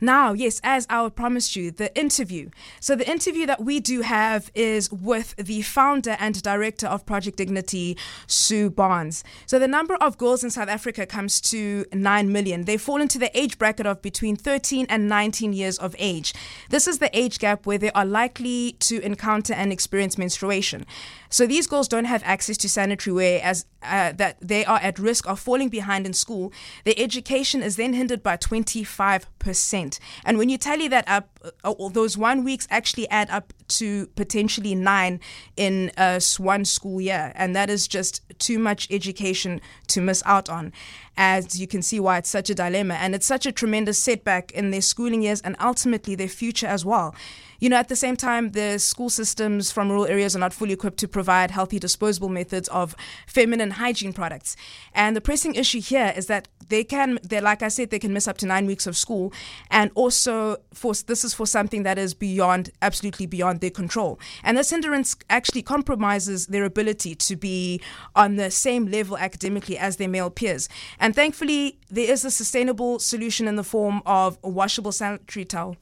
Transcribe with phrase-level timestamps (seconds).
[0.00, 2.50] Now, yes, as I promised you, the interview.
[2.80, 7.38] So, the interview that we do have is with the founder and director of Project
[7.38, 7.96] Dignity,
[8.26, 9.24] Sue Barnes.
[9.46, 12.64] So, the number of girls in South Africa comes to 9 million.
[12.64, 16.34] They fall into the age bracket of between 13 and 19 years of age.
[16.68, 20.84] This is the age gap where they are likely to encounter and experience menstruation.
[21.28, 24.98] So these girls don't have access to sanitary wear as uh, that they are at
[24.98, 26.52] risk of falling behind in school.
[26.84, 29.85] Their education is then hindered by 25%.
[30.24, 34.74] And when you tally that up, uh, those one weeks actually add up to potentially
[34.74, 35.20] nine
[35.56, 37.32] in uh, one school year.
[37.34, 40.72] And that is just too much education to miss out on.
[41.16, 42.94] As you can see, why it's such a dilemma.
[42.94, 46.84] And it's such a tremendous setback in their schooling years and ultimately their future as
[46.84, 47.14] well.
[47.58, 50.74] You know, at the same time, the school systems from rural areas are not fully
[50.74, 52.94] equipped to provide healthy disposable methods of
[53.26, 54.56] feminine hygiene products.
[54.94, 58.12] And the pressing issue here is that they can, they like I said, they can
[58.12, 59.32] miss up to nine weeks of school,
[59.70, 64.18] and also for this is for something that is beyond, absolutely beyond their control.
[64.42, 67.80] And this hindrance actually compromises their ability to be
[68.14, 70.68] on the same level academically as their male peers.
[70.98, 75.76] And thankfully, there is a sustainable solution in the form of a washable sanitary towel.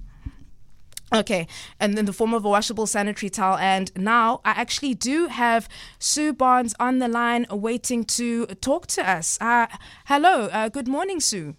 [1.14, 1.46] Okay,
[1.78, 3.56] and in the form of a washable sanitary towel.
[3.58, 5.68] And now I actually do have
[5.98, 9.38] Sue Barnes on the line waiting to talk to us.
[9.40, 9.66] Uh,
[10.06, 11.54] hello, uh, good morning, Sue.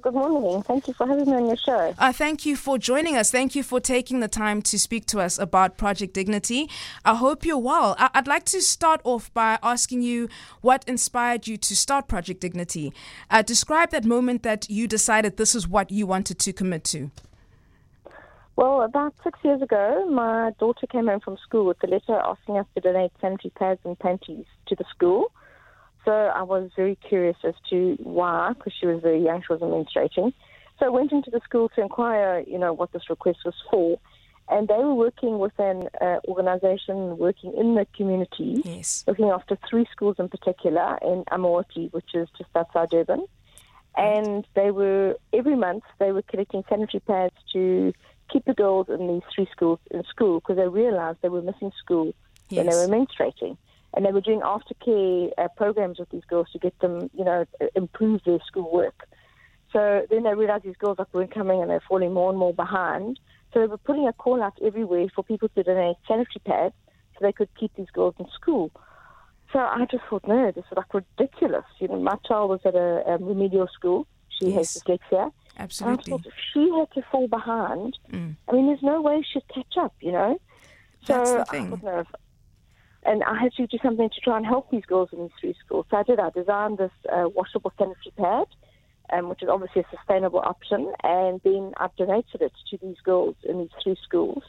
[0.00, 0.62] Good morning.
[0.62, 1.92] Thank you for having me on your show.
[1.98, 3.32] Uh, thank you for joining us.
[3.32, 6.70] Thank you for taking the time to speak to us about Project Dignity.
[7.04, 7.96] I hope you're well.
[7.98, 10.28] I- would like to start off by asking you
[10.60, 12.92] what inspired you to start Project Dignity.
[13.30, 17.10] Uh, describe that moment that you decided this is what you wanted to commit to.
[18.54, 22.58] Well, about six years ago, my daughter came home from school with a letter asking
[22.58, 25.32] us to donate sanitary pads and panties to the school.
[26.08, 29.72] So I was very curious as to why, because she was very young, she wasn't
[29.72, 30.32] menstruating.
[30.78, 34.00] So I went into the school to inquire, you know, what this request was for.
[34.48, 39.04] And they were working with an uh, organization working in the community, yes.
[39.06, 43.26] looking after three schools in particular in Amaoti, which is just outside Durban.
[43.94, 47.92] And they were, every month, they were collecting sanitary pads to
[48.32, 51.70] keep the girls in these three schools in school because they realized they were missing
[51.78, 52.14] school
[52.48, 52.64] yes.
[52.64, 53.58] when they were menstruating.
[53.94, 57.46] And they were doing aftercare uh, programs with these girls to get them, you know,
[57.74, 59.08] improve their schoolwork.
[59.72, 62.54] So then they realized these girls like, weren't coming and they're falling more and more
[62.54, 63.18] behind.
[63.52, 66.74] So they were putting a call out everywhere for people to donate sanitary pads
[67.14, 68.70] so they could keep these girls in school.
[69.52, 71.64] So I just thought, no, this is like ridiculous.
[71.78, 74.06] You know, my child was at a, a remedial school.
[74.28, 74.74] She yes.
[74.74, 75.32] has dyslexia.
[75.58, 76.14] Absolutely.
[76.14, 78.36] if she had to fall behind, mm.
[78.48, 80.38] I mean, there's no way she'd catch up, you know?
[81.04, 81.82] So That's the thing.
[81.84, 82.04] I
[83.08, 85.54] and I had to do something to try and help these girls in these three
[85.64, 85.86] schools.
[85.90, 86.20] So I did.
[86.20, 88.46] I designed this uh, washable sanitary pad,
[89.10, 93.36] um, which is obviously a sustainable option, and then I've donated it to these girls
[93.44, 94.42] in these three schools.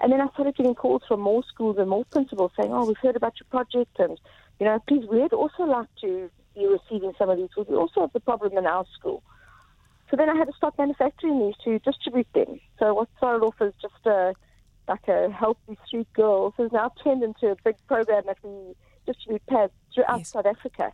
[0.00, 2.96] And then I started getting calls from more schools and more principals saying, "Oh, we've
[2.96, 4.18] heard about your project, and
[4.58, 7.50] you know, please, we'd also like to be receiving some of these.
[7.56, 9.22] We also have the problem in our school."
[10.10, 12.58] So then I had to start manufacturing these to distribute them.
[12.78, 14.34] So what started off as just a
[14.88, 18.74] like a help these street girls has now turned into a big program that we
[19.06, 20.28] distribute pads throughout yes.
[20.30, 20.92] South Africa.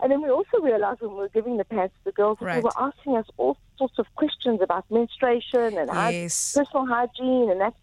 [0.00, 2.54] And then we also realized when we were giving the pads to the girls right.
[2.54, 6.54] that they were asking us all sorts of questions about menstruation and yes.
[6.54, 7.74] personal hygiene and that.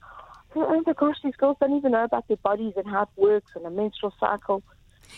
[0.54, 3.10] So, oh my gosh, these girls don't even know about their bodies and how it
[3.16, 4.62] works and the menstrual cycle.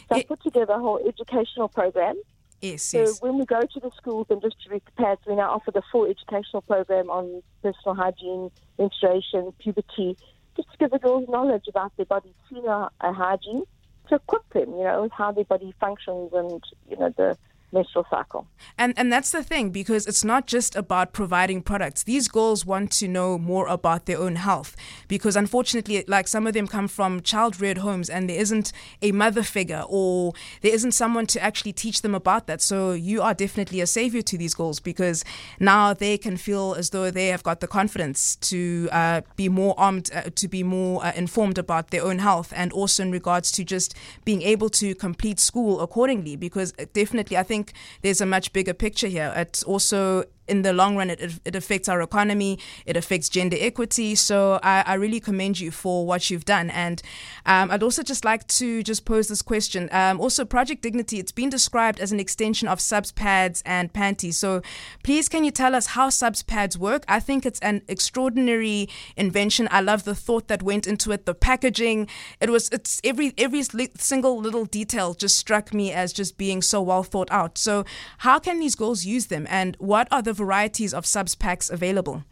[0.10, 2.16] So it, I put together a whole educational program
[2.64, 3.22] Yes, so yes.
[3.22, 6.06] when we go to the schools and distribute the pads, we now offer the full
[6.06, 10.16] educational program on personal hygiene, menstruation, puberty,
[10.56, 13.64] just to give the girls knowledge about their body's female hygiene
[14.08, 17.38] to equip them, you know, with how their body functions and, you know, the
[17.74, 18.48] menstrual cycle.
[18.78, 22.04] And and that's the thing because it's not just about providing products.
[22.04, 24.76] These girls want to know more about their own health
[25.08, 29.44] because unfortunately like some of them come from child-reared homes and there isn't a mother
[29.44, 32.62] figure or there isn't someone to actually teach them about that.
[32.62, 35.26] So you are definitely a savior to these girls because
[35.60, 39.74] now they can feel as though they have got the confidence to uh, be more
[39.78, 43.52] armed uh, to be more uh, informed about their own health and also in regards
[43.52, 43.96] to just
[44.26, 48.74] being able to complete school accordingly because definitely I think think there's a much bigger
[48.74, 49.34] picture here.
[49.36, 54.16] It's also in the long run, it, it affects our economy, it affects gender equity.
[54.16, 56.70] So I, I really commend you for what you've done.
[56.70, 57.02] And
[57.46, 59.90] um, I'd also just like to just pose this question.
[59.92, 64.38] Um, also, Project Dignity, it's been described as an extension of Subz pads and panties.
[64.38, 64.62] So
[65.04, 67.06] please, can you tell us how Subz pads work?
[67.08, 69.68] I think it's an extraordinary invention.
[69.72, 72.08] I love the thought that went into it, the packaging.
[72.40, 73.64] It was, it's every, every
[73.98, 77.58] single little detail just struck me as just being so well thought out.
[77.58, 77.86] So
[78.20, 79.48] how can these girls use them?
[79.50, 82.24] And what are the the varieties of Subz packs available?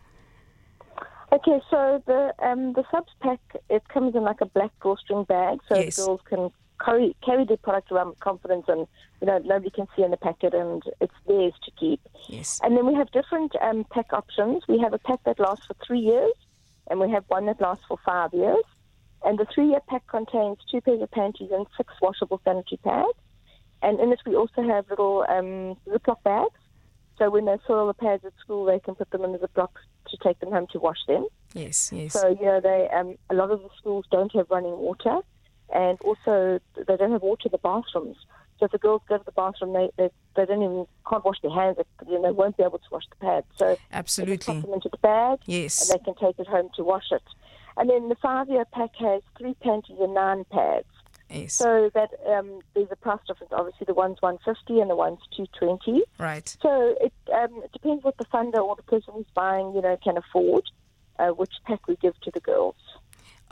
[1.32, 3.40] Okay, so the um, the Subz pack
[3.70, 5.98] it comes in like a black drawstring bag, so Yes.
[5.98, 6.50] girls can
[6.84, 8.82] carry carry their product around with confidence, and
[9.22, 12.02] you know nobody can see in the packet, and it's theirs to keep.
[12.28, 12.60] Yes.
[12.64, 14.64] And then we have different um, pack options.
[14.68, 16.34] We have a pack that lasts for three years,
[16.90, 18.66] and we have one that lasts for five years.
[19.24, 23.20] And the three-year pack contains two pairs of panties and six washable sanitary pads.
[23.84, 26.61] And in it, we also have little um, Ziploc bags.
[27.22, 29.70] So when they soil the pads at school, they can put them in the Ziploc
[30.10, 31.28] to take them home to wash them.
[31.54, 31.92] Yes.
[31.94, 32.14] Yes.
[32.14, 35.20] So you know, they um, a lot of the schools don't have running water,
[35.72, 38.18] and also they don't have water in the bathrooms.
[38.58, 41.38] So if the girls go to the bathroom, they they, they don't even can't wash
[41.44, 41.78] their hands.
[41.78, 43.46] They, you know, they won't be able to wash the pads.
[43.56, 44.56] So they Absolutely.
[44.56, 45.92] pop them into the bag, Yes.
[45.92, 47.22] and they can take it home to wash it.
[47.78, 50.88] And then the five-year pack has three panties and nine pads.
[51.32, 51.54] Yes.
[51.54, 53.54] So that um, there's a price difference.
[53.56, 56.04] Obviously, the one's 150 and the one's 220.
[56.20, 56.56] right.
[56.62, 59.98] So it, um, it depends what the funder or the person who's buying, you know,
[60.04, 60.64] can afford,
[61.20, 62.76] uh, which pack we give to the girls.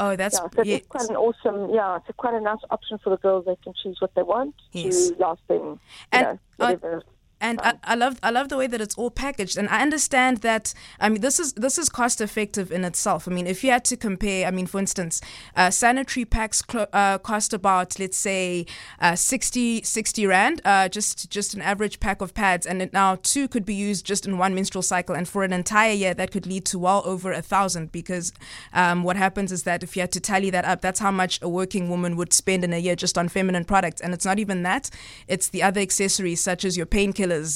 [0.02, 0.78] Oh, that's Yeah, so yes.
[0.80, 3.46] it's quite an awesome, yeah, it's a quite a nice option for the girls.
[3.46, 5.10] They can choose what they want Yes.
[5.10, 5.80] to last them, you
[6.14, 7.04] And, know, whatever.
[7.42, 10.40] And I, I love I love the way that it's all packaged, and I understand
[10.40, 10.74] that.
[11.00, 13.30] I mean, this is this is cost effective in itself.
[13.30, 15.22] I mean, if you had to compare, I mean, for instance,
[15.56, 18.66] uh, sanitary packs cl- uh, cost about let's say
[19.00, 23.18] uh, 60, 60 rand, uh, just just an average pack of pads, and it, now
[23.24, 26.32] two could be used just in one menstrual cycle, and for an entire year that
[26.32, 27.94] could lead to well over a thousand.
[27.94, 28.34] Because
[28.74, 31.42] um, what happens is that if you had to tally that up, that's how much
[31.42, 34.40] a working woman would spend in a year just on feminine products, and it's not
[34.40, 34.90] even that;
[35.30, 36.86] it's the other accessories such as your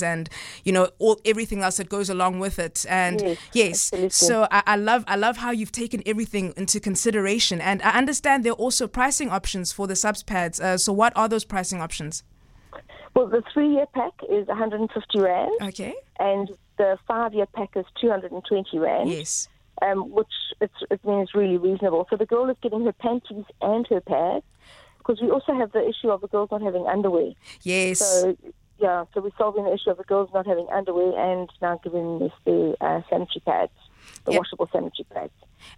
[0.01, 0.29] and
[0.63, 2.85] you know all everything else that goes along with it.
[2.89, 4.09] And Yes, yes, absolutely.
[4.09, 8.43] so I, I love I love how you've taken everything into consideration, and I understand
[8.43, 10.59] there are also pricing options for the Subz pads.
[10.59, 12.23] Uh, so what are those pricing options?
[13.15, 15.93] Well, the three-year pack is 150 rand, Okay.
[16.19, 19.09] and the five-year pack is 220 rand.
[19.09, 19.47] Yes.
[19.81, 20.27] um, which
[20.61, 22.07] it's, it means really reasonable.
[22.09, 24.43] So the girl is getting her panties and her pads,
[24.97, 27.33] because we also have the issue of the girls not having underwear.
[27.61, 27.99] Yes.
[27.99, 28.35] So
[28.79, 32.19] yeah, so we're solving the issue of the girls not having underwear and now giving
[32.19, 33.71] them the uh, sanitary pads,
[34.25, 34.39] the Yeah.
[34.39, 35.31] washable sanitary pads.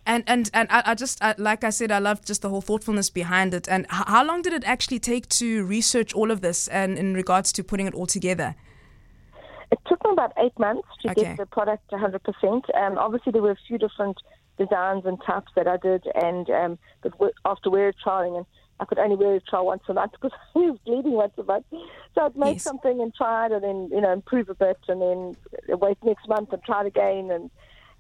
[0.06, 2.62] And and and I, I just I, like I said, I love just the whole
[2.62, 3.68] thoughtfulness behind it.
[3.70, 7.14] And h- how long did it actually take to research all of this, and in
[7.14, 8.56] regards to putting it all together?
[9.72, 11.24] It took me about eight months to Okay.
[11.24, 12.76] get the product 100%.
[12.76, 14.18] Um, obviously, there were a few different
[14.58, 17.14] designs and types that I did, and um, but
[17.44, 18.46] after wear trialing, and
[18.80, 21.44] I could only wear a trial once a month because I was bleeding once a
[21.44, 21.66] month.
[22.14, 22.64] So I'd make Yes.
[22.64, 25.36] something and try it, and then you know improve a bit, and then
[25.78, 27.50] wait next month and try it again, and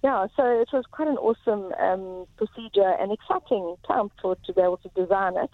[0.03, 0.27] yeah.
[0.35, 4.77] So it was quite an awesome um, procedure and exciting time for to be able
[4.77, 5.51] to design it.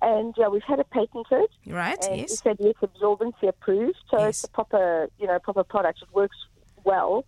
[0.00, 1.48] And yeah, we've had it patented.
[1.66, 1.98] Right.
[2.02, 2.30] And yes.
[2.30, 3.98] he said yes, absorbency approved.
[4.10, 4.28] So Yes.
[4.38, 6.00] it's a proper, you know, proper product.
[6.02, 6.36] It works
[6.84, 7.24] well,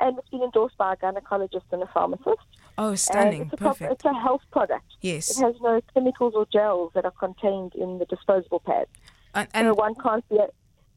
[0.00, 2.38] and it's been endorsed by a gynecologist and a pharmacist.
[2.76, 3.42] Oh, And stunning.
[3.42, 3.92] it's a Perfect.
[3.92, 4.84] it's a health product.
[5.00, 5.30] Yes.
[5.38, 8.90] It has no chemicals or gels that are contained in the disposable pads.
[9.34, 10.38] And, so one can't be,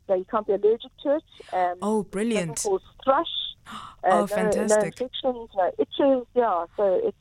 [0.08, 1.24] so you can't be allergic to it.
[1.54, 2.58] Um, oh, brilliant.
[2.64, 3.28] cause thrush.
[3.68, 4.70] uh, Oh, no, fantastic.
[4.80, 6.28] No infections, no itches.
[6.36, 7.18] Yeah, so it's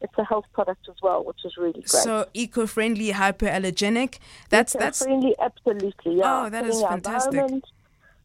[0.00, 1.88] it's a health product as well, which is really great.
[1.88, 4.18] So eco-friendly, hypoallergenic.
[4.50, 5.02] That's Eco that's.
[5.02, 6.16] friendly, absolutely.
[6.16, 6.44] Yeah.
[6.44, 7.50] Oh, that is fantastic.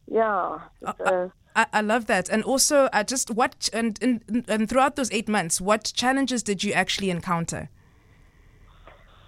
[0.06, 0.58] Yeah.
[0.84, 2.28] Uh, uh, I, I love that.
[2.28, 6.64] And also, uh, just what and, and and throughout those eight months, what challenges did
[6.64, 7.68] you actually encounter?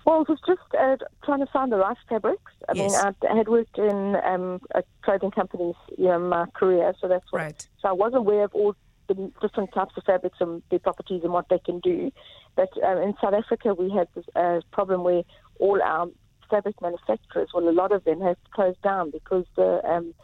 [0.05, 2.53] Well, it was just uh, trying to find the right fabrics.
[2.69, 3.03] I Yes.
[3.03, 7.25] mean, I had worked in um, a clothing companies, you know, my career, so that's
[7.31, 7.41] what.
[7.41, 7.69] Right.
[7.81, 8.77] So I was aware of all
[9.09, 12.11] the different types of fabrics and their properties and what they can do.
[12.55, 15.23] But um, in South Africa, we had this uh, problem where
[15.59, 16.09] all our
[16.51, 20.15] fabric manufacturers, well, a lot of them, have closed down because the um,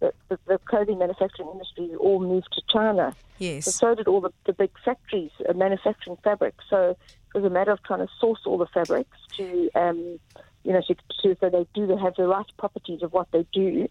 [0.00, 3.14] the, the, the clothing manufacturing industry all moved to China.
[3.14, 3.74] But Yes.
[3.76, 6.54] so did all the, the big factories uh, manufacturing fabric.
[6.68, 10.18] So it was a matter of trying to source all the fabrics to, um,
[10.64, 13.88] you know, to, to, so they do have the right properties of what they do.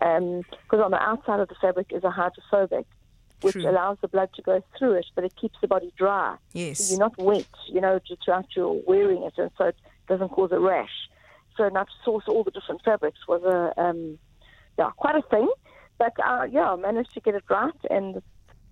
[0.00, 2.86] Because on the outside of the fabric is a hydrophobic,
[3.42, 3.68] which True.
[3.68, 6.36] allows the blood to go through it, but it keeps the body dry.
[6.52, 6.90] So Yes.
[6.90, 9.76] you're not wet, you know, just throughout your wearing it, and so it
[10.08, 11.08] doesn't cause a rash.
[11.56, 14.18] So now to source all the different fabrics was a, um,
[14.78, 15.48] yeah, quite a thing.
[15.98, 18.22] But uh, yeah, I managed to get it right, and the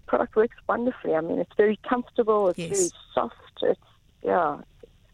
[0.07, 1.15] product works wonderfully.
[1.15, 2.49] I mean, it's very comfortable.
[2.49, 2.71] It's Yes.
[2.71, 3.35] very soft.
[3.63, 3.81] It's
[4.23, 4.59] yeah,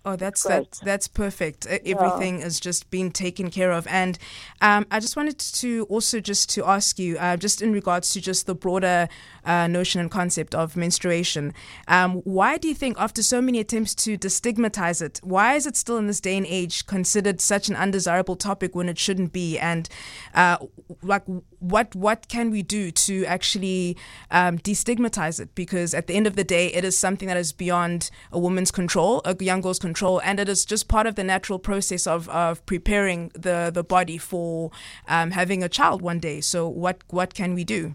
[0.06, 0.70] Oh, that's Great.
[0.70, 1.66] that, that's perfect.
[1.66, 4.18] Everything is just being taken care of, and
[4.60, 8.20] um, I just wanted to also just to ask you, uh, just in regards to
[8.20, 9.08] just the broader
[9.44, 11.52] uh, notion and concept of menstruation.
[11.88, 15.76] Um, why do you think, after so many attempts to destigmatize it, why is it
[15.76, 19.58] still in this day and age considered such an undesirable topic when it shouldn't be?
[19.58, 19.88] And
[20.34, 20.58] uh,
[21.02, 21.24] like,
[21.58, 23.96] what what can we do to actually
[24.30, 25.54] um, destigmatize it?
[25.54, 28.70] Because at the end of the day, it is something that is beyond a woman's
[28.70, 32.28] control, a young girl's control, and it is just part of the natural process of,
[32.28, 34.70] of preparing the, the body for
[35.08, 36.40] um, having a child one day.
[36.40, 37.94] So what what can we do?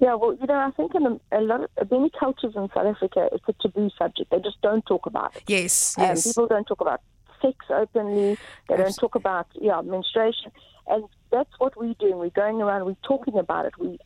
[0.00, 2.86] Yeah, well, you know, I think in a, a lot of many cultures in South
[2.86, 4.30] Africa, it's a taboo subject.
[4.30, 5.42] They just don't talk about it.
[5.48, 6.26] Yes, um, yes.
[6.26, 7.00] People don't talk about
[7.42, 8.34] sex openly.
[8.68, 8.84] They Absolutely.
[8.84, 10.52] don't talk about yeah menstruation,
[10.86, 12.18] and that's what we're doing.
[12.18, 12.86] We're going around.
[12.86, 13.72] We're talking about it.
[13.78, 13.98] We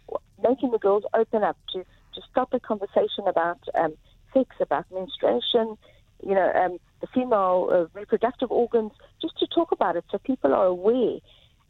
[0.43, 1.85] making the girls open up to
[2.15, 3.95] to start a conversation about um,
[4.33, 5.77] sex, about menstruation,
[6.23, 10.55] you know, um, the female uh, reproductive organs, just to talk about it so people
[10.55, 11.19] are aware.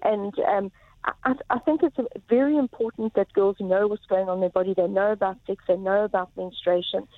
[0.02, 0.72] And um,
[1.04, 1.96] I, I think it's
[2.28, 4.74] very important that girls know what's going on in their body.
[4.76, 5.64] They know about sex.
[5.66, 7.08] They know about menstruation.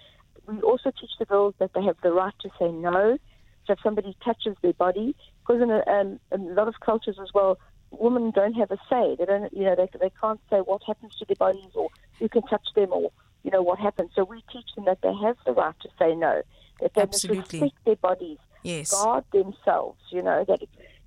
[0.47, 3.19] We also teach the girls that they have the right to say no.
[3.67, 7.29] So if somebody touches their body, because in a, um, a lot of cultures as
[7.35, 7.59] well,
[7.91, 9.17] women don't have a say.
[9.19, 11.89] They don't, you know, they, they can't say what happens to their bodies or
[12.19, 13.11] who can touch them or,
[13.43, 14.11] you know, what happens.
[14.15, 16.43] So we teach them that they have the right to say no
[16.81, 17.39] that they Absolutely.
[17.39, 18.91] must respect their bodies, yes.
[18.91, 20.61] guard themselves, you know, that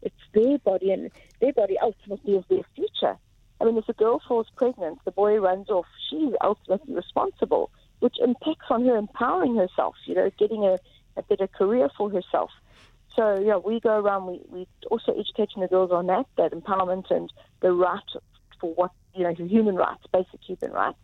[0.08, 1.12] it's their body and
[1.42, 3.16] their body ultimately is their future.
[3.60, 8.18] I mean, if a girl falls pregnant, the boy runs off, she's ultimately responsible, which
[8.20, 10.78] impacts on her empowering herself, you know, getting a,
[11.16, 12.52] a better career for herself.
[13.16, 17.10] So, yeah, we go around, we, we also educating the girls on that, that empowerment
[17.10, 18.10] and the right
[18.62, 21.04] for what, you know, human rights, basic human rights.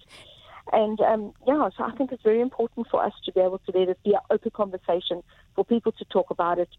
[0.72, 3.78] And um, yeah, so I think it's very important for us to be able to
[3.78, 5.24] let it be an open conversation
[5.56, 6.70] for people to talk about it.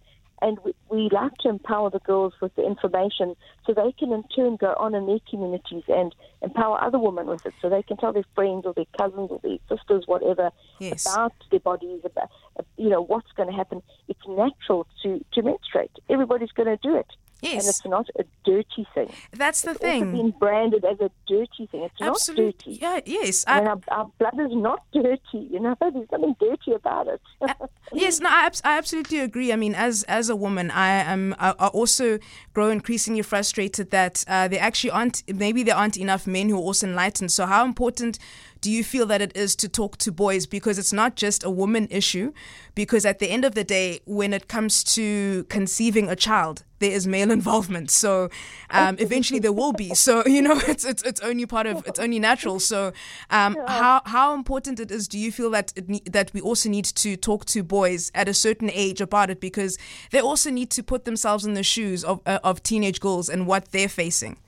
[0.42, 3.34] And we, we like to empower the girls with the information
[3.66, 7.46] so they can in turn go on in their communities and empower other women with
[7.46, 10.50] it so they can tell their friends or their cousins or their sisters, whatever,
[10.80, 11.06] yes.
[11.06, 12.30] about their bodies, about,
[12.76, 13.82] you know, what's going to happen.
[14.08, 15.92] It's natural to, to menstruate.
[16.10, 17.06] Everybody's going to do it.
[17.44, 17.64] Yes.
[17.64, 19.12] And it's not a dirty thing.
[19.32, 20.02] That's the it's thing.
[20.02, 21.82] It's been branded as a dirty thing.
[21.84, 22.44] It's Absolutely.
[22.44, 23.10] not dirty.
[23.10, 23.44] Yeah, yes.
[23.46, 25.48] I, our, our, blood is not dirty.
[25.50, 27.20] You know, there's something dirty about it.
[27.42, 27.52] uh,
[27.92, 29.52] yes, no, I, I, absolutely agree.
[29.52, 32.18] I mean, as as a woman, I am I, I also
[32.54, 36.62] grow increasingly frustrated that uh, there actually aren't maybe there aren't enough men who are
[36.62, 37.30] also enlightened.
[37.30, 38.18] So how important
[38.64, 40.46] do you feel that it is to talk to boys?
[40.46, 42.32] Because it's not just a woman issue.
[42.74, 46.90] Because at the end of the day when it comes to conceiving a child there
[46.90, 47.90] is male involvement.
[47.90, 48.30] So
[48.70, 49.94] um, eventually there will be.
[49.94, 52.58] So you know it's, it's it's only part of it's only natural.
[52.58, 52.94] So
[53.28, 56.86] um, how how important it is do you feel that it, that we also need
[56.86, 59.40] to talk to boys at a certain age about it?
[59.40, 59.76] Because
[60.10, 63.46] they also need to put themselves in the shoes of uh, of teenage girls and
[63.46, 64.38] what they're facing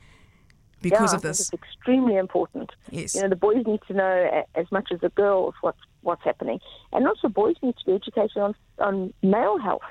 [0.83, 1.41] because yeah, of this.
[1.41, 2.71] It's extremely important.
[2.91, 3.15] Yes.
[3.15, 6.61] You know, the boys need to know as much as the girls what's what's happening,
[6.93, 9.83] and also boys need to be educated on on male health.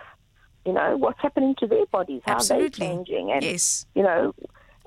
[0.66, 2.70] You know, what's happening to their bodies, how Absolutely.
[2.70, 3.86] they're changing, and yes.
[3.94, 4.34] you know,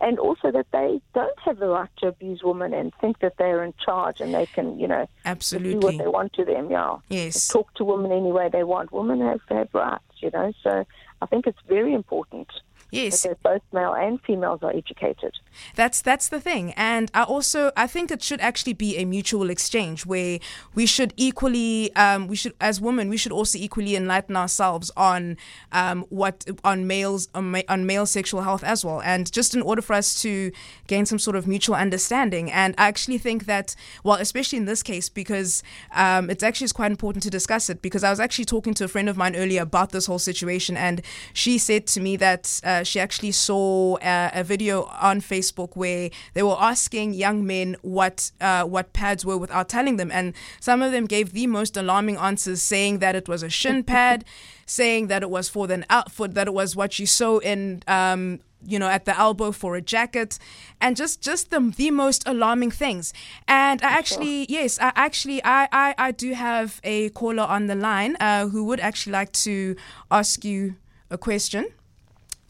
[0.01, 3.65] and also that they don't have the right to abuse women and think that they're
[3.65, 5.73] in charge and they can, you know, Absolutely.
[5.73, 6.71] do what they want to them.
[6.71, 6.97] Yeah.
[7.09, 7.49] Yes.
[7.49, 8.93] Talk to women any way they want.
[8.93, 10.05] Women have have rights.
[10.21, 10.85] You know, so
[11.23, 12.49] I think it's very important.
[12.91, 13.23] Yes.
[13.23, 15.35] Because both male and females are educated.
[15.75, 16.73] That's that's the thing.
[16.77, 20.39] And I also I think it should actually be a mutual exchange where
[20.75, 25.37] we should equally um, we should as women we should also equally enlighten ourselves on
[25.73, 29.03] um, what on males on, ma- on male sexual health as well.
[29.03, 30.51] And just in order for us to
[30.87, 32.51] gain some sort of mutual understanding.
[32.51, 35.63] And I actually think that well, especially in this case, because
[35.95, 38.89] um, it's actually quite important to discuss it because I was actually talking to a
[38.89, 41.03] friend of mine earlier about this whole situation and
[41.33, 46.11] she said to me that uh, she actually saw a, a, video on Facebook where
[46.35, 50.83] they were asking young men what uh, what pads were without telling them, and some
[50.83, 54.25] of them gave the most alarming answers, saying that it was a shin pad,
[54.67, 57.83] saying that it was for the outfit, that it was what you sew in.
[57.87, 60.37] Um, you know, at the elbow for a jacket,
[60.81, 63.13] and just just the the most alarming things.
[63.47, 67.77] And I actually, yes, I actually, I, I I do have a caller on the
[67.77, 69.77] line uh, who would actually like to
[70.11, 70.75] ask you
[71.11, 71.67] a question.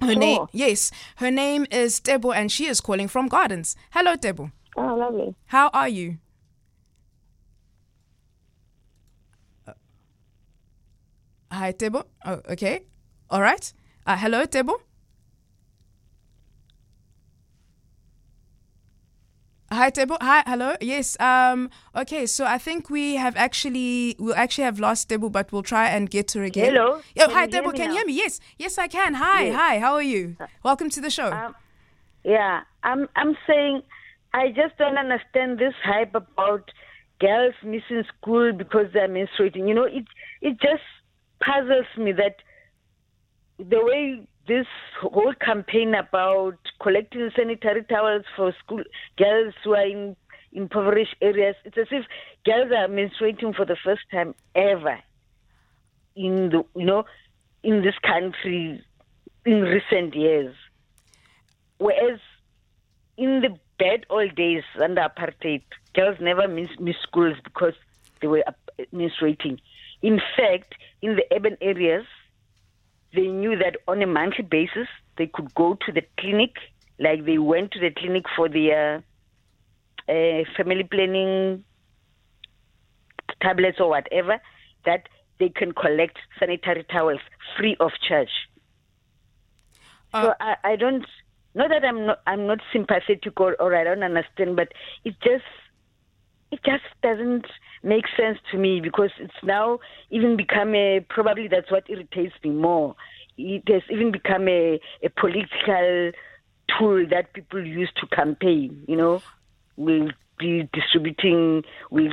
[0.00, 0.16] Her sure.
[0.16, 3.74] name, yes, her name is Tebo, and she is calling from Gardens.
[3.90, 4.52] Hello, Tebo.
[4.76, 5.34] Oh, lovely.
[5.46, 6.18] How are you?
[9.66, 9.72] Uh,
[11.50, 12.04] hi, Tebo.
[12.24, 12.84] Oh, okay.
[13.28, 13.72] All right.
[14.06, 14.78] Uh, hello, Tebo.
[19.70, 20.16] Hi Tebo.
[20.22, 20.76] Hi, hello.
[20.80, 21.18] Yes.
[21.20, 21.68] Um.
[21.94, 22.24] Okay.
[22.24, 26.08] So I think we have actually we'll actually have lost Tebo, but we'll try and
[26.08, 26.72] get her again.
[26.74, 27.00] Hello.
[27.20, 27.74] Oh, hi Tebo.
[27.74, 28.14] Can you hear me?
[28.14, 28.40] Yes.
[28.56, 29.14] Yes, I can.
[29.14, 29.44] Hi.
[29.44, 29.56] Yes.
[29.56, 29.78] Hi.
[29.78, 30.36] How are you?
[30.62, 31.30] Welcome to the show.
[31.30, 31.54] Um,
[32.24, 33.08] yeah, I'm.
[33.14, 33.82] I'm saying
[34.32, 36.70] I just don't understand this hype about
[37.20, 39.68] girls missing school because they're menstruating.
[39.68, 40.06] You know, it
[40.40, 40.82] it just
[41.40, 42.36] puzzles me that
[43.58, 44.66] the way this
[45.00, 48.82] whole campaign about collecting sanitary towels for school
[49.16, 50.16] girls who are in
[50.52, 52.04] impoverished areas, it's as if
[52.44, 54.98] girls are menstruating for the first time ever
[56.16, 57.04] in the you know
[57.62, 58.82] in this country
[59.44, 60.54] in recent years.
[61.78, 62.18] Whereas
[63.16, 65.62] in the bad old days under apartheid,
[65.94, 67.74] girls never missed, missed schools because
[68.20, 68.42] they were
[68.92, 69.58] menstruating.
[70.02, 72.04] In fact, in the urban areas,
[73.14, 76.56] they knew that on a monthly basis they could go to the clinic,
[76.98, 79.02] like they went to the clinic for their
[80.08, 81.64] uh, family planning
[83.42, 84.40] tablets or whatever,
[84.84, 87.20] that they can collect sanitary towels
[87.56, 88.30] free of charge.
[90.12, 91.04] Uh, so I, I don't
[91.54, 94.68] not that I'm not I'm not sympathetic or, or I don't understand, but
[95.04, 95.44] it just
[96.50, 97.46] it just doesn't
[97.82, 99.78] make sense to me because it's now
[100.10, 102.96] even become a probably that's what irritates me more.
[103.36, 106.12] It has even become a, a political
[106.78, 108.84] tool that people use to campaign.
[108.88, 109.22] You know,
[109.76, 112.12] we'll be distributing with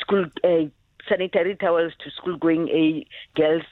[0.00, 0.68] school uh,
[1.08, 3.62] sanitary towels to school going uh, girls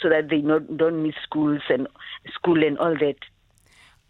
[0.00, 1.88] so that they not, don't miss schools and
[2.32, 3.16] school and all that.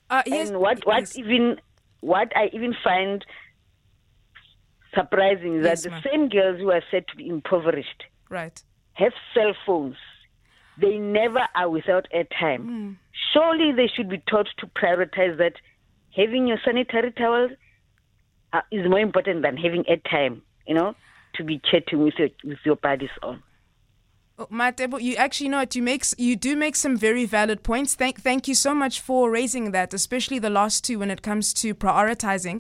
[0.08, 1.18] Uh, yes, and what what yes.
[1.18, 1.56] even
[2.00, 3.24] what I even find
[4.96, 8.62] surprising is yes, that the same girls who are said to be impoverished right
[8.94, 9.96] have cell phones.
[10.78, 12.66] They never are without airtime.
[12.66, 12.96] Mm.
[13.32, 15.54] Surely they should be taught to prioritize that
[16.14, 17.48] having your sanitary towel
[18.52, 20.40] uh, is more important than having airtime.
[20.66, 20.94] You know,
[21.36, 23.42] to be chatting with your with your buddies on.
[24.38, 25.74] Oh, Matebo, you actually know it.
[25.74, 26.04] you make.
[26.18, 27.94] You do make some very valid points.
[27.94, 31.54] Thank, thank you so much for raising that, especially the last two when it comes
[31.54, 32.56] to prioritizing.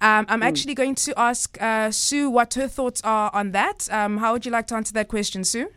[0.00, 0.44] Um, I'm mm.
[0.44, 3.88] actually going to ask uh, Sue what her thoughts are on that.
[3.90, 5.68] Um, how would you like to answer that question, Sue?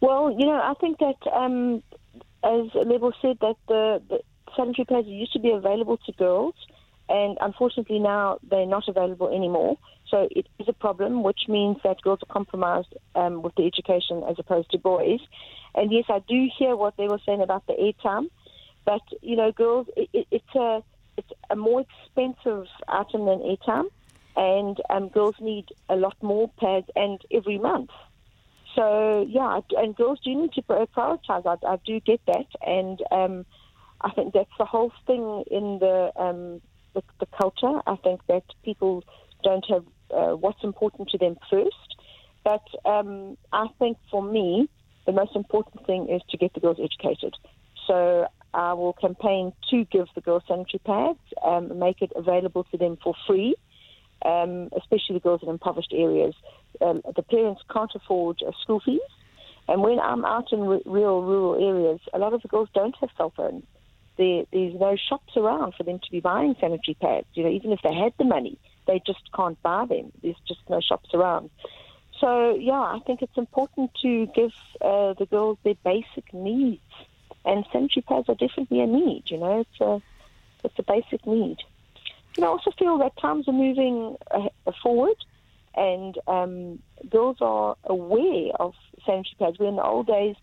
[0.00, 1.82] Well, you know, I think that um,
[2.44, 4.20] as Lebo said, that the, the
[4.56, 6.54] sanitary pads used to be available to girls,
[7.08, 9.76] and unfortunately now they're not available anymore.
[10.10, 14.22] So it is a problem, which means that girls are compromised um, with the education
[14.28, 15.20] as opposed to boys.
[15.74, 18.28] And yes, I do hear what they were saying about the airtime,
[18.84, 20.82] but you know, girls, it, it, it's a
[21.16, 23.86] it's a more expensive item than airtime,
[24.36, 27.90] and um, girls need a lot more pads and every month.
[28.74, 31.44] So yeah, and girls do need to prioritize.
[31.44, 33.46] I, I do get that, and um,
[34.00, 36.62] I think that's the whole thing in the, um,
[36.94, 37.80] the the culture.
[37.86, 39.04] I think that people
[39.42, 41.96] don't have uh, what's important to them first.
[42.44, 44.68] But um, I think for me,
[45.06, 47.34] the most important thing is to get the girls educated.
[47.86, 52.78] So I will campaign to give the girls sanitary pads, um, make it available to
[52.78, 53.54] them for free,
[54.24, 56.34] um, especially the girls in impoverished areas.
[56.80, 59.00] Um, the parents can't afford uh, school fees.
[59.68, 62.96] And when I'm out in re- real rural areas, a lot of the girls don't
[63.00, 63.64] have cell phones.
[64.18, 67.26] There, there's no shops around for them to be buying sanitary pads.
[67.34, 70.12] You know, even if they had the money, they just can't buy them.
[70.22, 71.50] There's just no shops around.
[72.20, 76.82] So, yeah, I think it's important to give uh, the girls their basic needs.
[77.44, 80.02] And sanitary pads are definitely a need, you know, it's a,
[80.64, 81.58] it's a basic need.
[82.36, 84.48] And I also feel that times are moving uh,
[84.82, 85.16] forward
[85.74, 88.74] and um, girls are aware of
[89.06, 89.58] sanitary pads.
[89.58, 90.36] Where in the old days,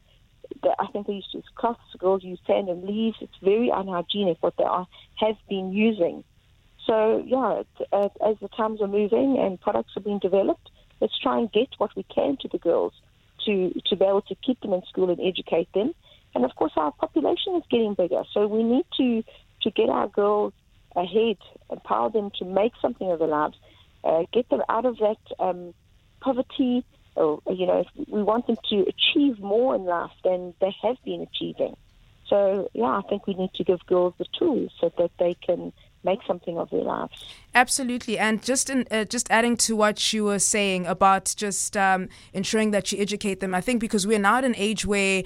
[0.80, 3.18] I think they used to use cloths, girls use and leaves.
[3.22, 6.24] It's very unhygienic what they are, have been using.
[6.86, 10.70] So, yeah, uh, as the times are moving and products are being developed,
[11.02, 12.94] let's try and get what we can to the girls
[13.46, 15.94] to, to be able to keep them in school and educate them.
[16.36, 19.24] And of course, our population is getting bigger, so we need to,
[19.64, 20.54] to get our girls
[20.96, 21.38] ahead,
[21.70, 23.58] empower them to make something of their lives,
[24.04, 25.74] uh, get them out of that um,
[26.22, 26.84] poverty.
[27.16, 31.22] Or, you know, we want them to achieve more in life than they have been
[31.22, 31.76] achieving.
[32.28, 35.72] So, yeah, I think we need to give girls the tools so that they can
[36.04, 37.26] make something of their lives.
[37.54, 42.10] Absolutely, and just in, uh, just adding to what you were saying about just um,
[42.34, 45.24] ensuring that you educate them, I think because we're now at an age where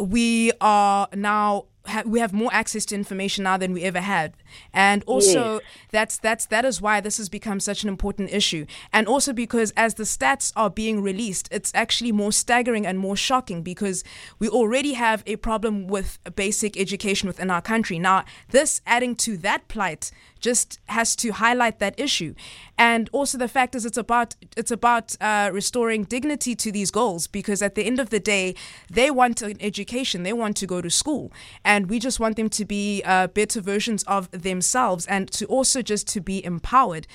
[0.00, 4.34] we are now ha- we have more access to information now than we ever had,
[4.72, 5.62] and also yes.
[5.90, 9.72] that's that's that is why this has become such an important issue, and also because
[9.76, 14.04] as the stats are being released, it's actually more staggering and more shocking because
[14.38, 17.98] we already have a problem with basic education within our country.
[17.98, 22.34] Now, this adding to that plight just has to highlight that issue.
[22.76, 27.26] And also the fact is it's about it's about uh, restoring dignity to these goals
[27.26, 28.54] because at the end of the day,
[28.90, 31.32] they want an education, they want to go to school,
[31.64, 35.82] and we just want them to be uh, better versions of themselves and to also
[35.82, 37.06] just to be empowered.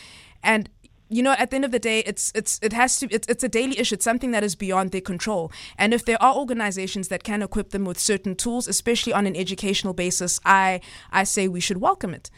[0.43, 0.69] And
[1.09, 3.43] you know, at the end of the day, it's it's it has to it's, it's
[3.43, 3.95] a daily issue.
[3.95, 5.51] It's something that is beyond their control.
[5.77, 9.35] And if there are organizations that can equip them with certain tools, especially on an
[9.35, 10.81] educational basis, I
[11.11, 12.29] I say we should welcome it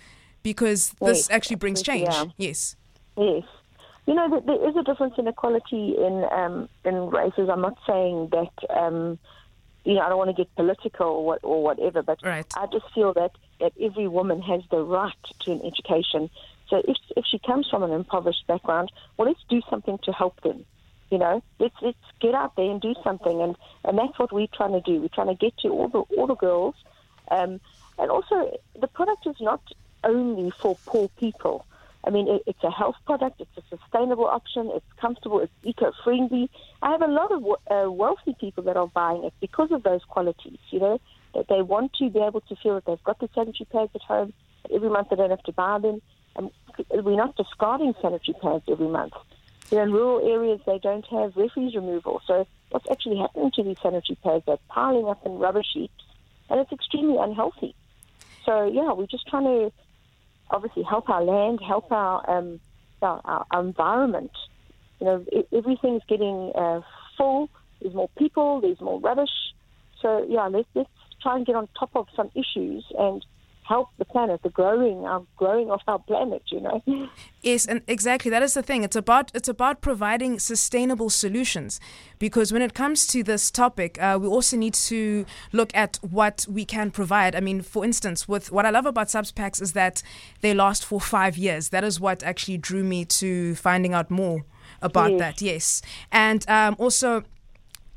[0.45, 2.07] because this actually brings change.
[2.07, 2.75] absolutely, Yes.
[3.17, 3.43] Yes.
[4.05, 7.49] You know, there is a difference in equality in um, in races.
[7.49, 9.17] I'm not saying that, um,
[9.83, 12.45] you know, I don't want to get political or, what, or whatever, but Right.
[12.55, 16.29] I just feel that, that every woman has the right to an education.
[16.69, 20.39] So if, if she comes from an impoverished background, well, let's do something to help
[20.41, 20.65] them.
[21.09, 24.47] You know, let's let's get out there and do something, and, and that's what we're
[24.59, 25.01] trying to do.
[25.01, 26.75] We're trying to get to all the all the girls,
[27.29, 27.59] um,
[27.97, 28.37] and also
[28.79, 29.61] the product is not
[30.05, 31.65] only for poor people.
[32.05, 33.41] I mean, it, it's a health product.
[33.41, 34.71] It's a sustainable option.
[34.73, 35.39] It's comfortable.
[35.39, 36.49] It's eco-friendly.
[36.81, 40.03] I have a lot of uh, wealthy people that are buying it because of those
[40.03, 40.59] qualities.
[40.69, 41.01] You know,
[41.33, 44.01] that they want to be able to feel that they've got the sanitary pads at
[44.01, 44.33] home.
[44.73, 46.01] Every month they don't have to buy them.
[46.35, 46.51] And
[46.91, 49.13] we're not discarding sanitary pads every month.
[49.71, 52.21] You know, in rural areas, they don't have refuse removal.
[52.27, 54.43] So what's actually happening to these sanitary pads?
[54.45, 56.03] They're piling up in rubbish heaps,
[56.49, 57.73] and it's extremely unhealthy.
[58.45, 59.71] So yeah, we're just trying to
[60.49, 62.59] obviously help our land, help our um,
[63.01, 64.31] our, our, environment.
[64.99, 66.81] You know, e- everything's getting uh,
[67.17, 67.49] full.
[67.81, 68.61] There's more people.
[68.61, 69.29] There's more rubbish.
[70.01, 70.89] So yeah, let's let's
[71.21, 73.25] try and get on top of some issues and
[73.67, 76.43] help the planet, the growing, our growing of our planet.
[76.47, 76.83] You know.
[77.41, 78.83] Yes, and exactly that is the thing.
[78.83, 81.79] It's about it's about providing sustainable solutions,
[82.19, 86.45] because when it comes to this topic, uh, we also need to look at what
[86.49, 87.35] we can provide.
[87.35, 90.03] I mean, for instance, with what I love about Subz packs is that
[90.41, 91.69] they last for five years.
[91.69, 94.45] That is what actually drew me to finding out more
[94.81, 95.19] about Yes.
[95.19, 95.41] that.
[95.41, 97.23] Yes, and um, also.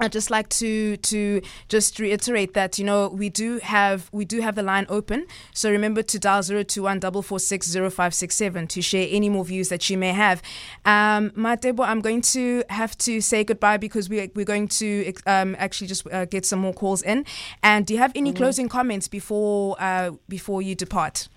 [0.01, 4.41] I'd just like to to just reiterate that you know we do have we do
[4.41, 5.27] have the line open.
[5.53, 8.83] So remember to dial zero two one double four six zero five six seven to
[8.83, 10.43] share any more views that you may have.
[10.85, 15.57] Um, Matebo, I'm going to have to say goodbye because we we're going to um,
[15.59, 17.25] actually just uh, get some more calls in.
[17.63, 21.29] And do you have any closing comments before uh, before you depart?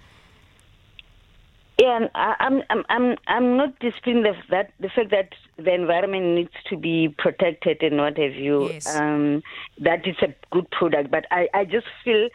[1.81, 5.73] Yeah, and I- I'm I'm I'm I'm not disputing the that the fact that the
[5.73, 8.69] environment needs to be protected and what have you.
[8.69, 8.95] Yes.
[8.95, 9.41] Um,
[9.79, 12.29] that it's a good product, but I I just feel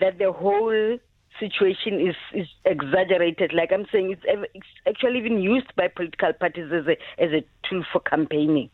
[0.00, 0.98] that the whole
[1.40, 3.54] situation is is exaggerated.
[3.54, 4.24] Like I'm saying, it's,
[4.54, 8.68] it's actually even used by political parties as a as a tool for campaigning.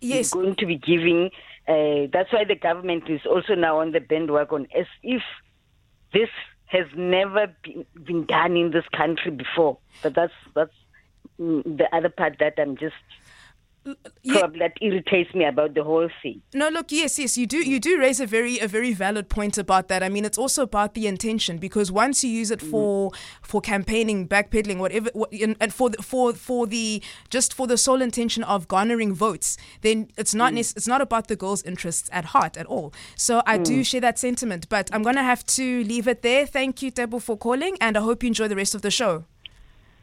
[0.00, 0.32] Yes.
[0.32, 1.30] Going to be giving.
[1.68, 5.22] Uh, that's why the government is also now on the bandwagon, as if
[6.14, 6.30] this
[6.66, 7.46] has never
[8.04, 9.78] been, done in this country before.
[10.02, 10.74] But that's that's
[11.40, 12.94] mm, the other part that I'm just
[14.22, 14.46] Yeah.
[14.58, 16.42] that irritates me about the whole thing.
[16.52, 17.58] No, look, yes, yes, you do.
[17.58, 20.02] You do raise a very, a very valid point about that.
[20.02, 22.70] I mean, it's also about the intention because once you use it mm.
[22.70, 27.76] for, for campaigning, backpedaling, whatever, what, and for the, for for the just for the
[27.76, 30.56] sole intention of garnering votes, then it's not mm.
[30.56, 32.92] nec- it's not about the girls' interests at heart at all.
[33.14, 33.86] So I do mm.
[33.86, 36.46] share that sentiment, but I'm gonna have to leave it there.
[36.46, 39.24] Thank you, Tebo, for calling, and I hope you enjoy the rest of the show.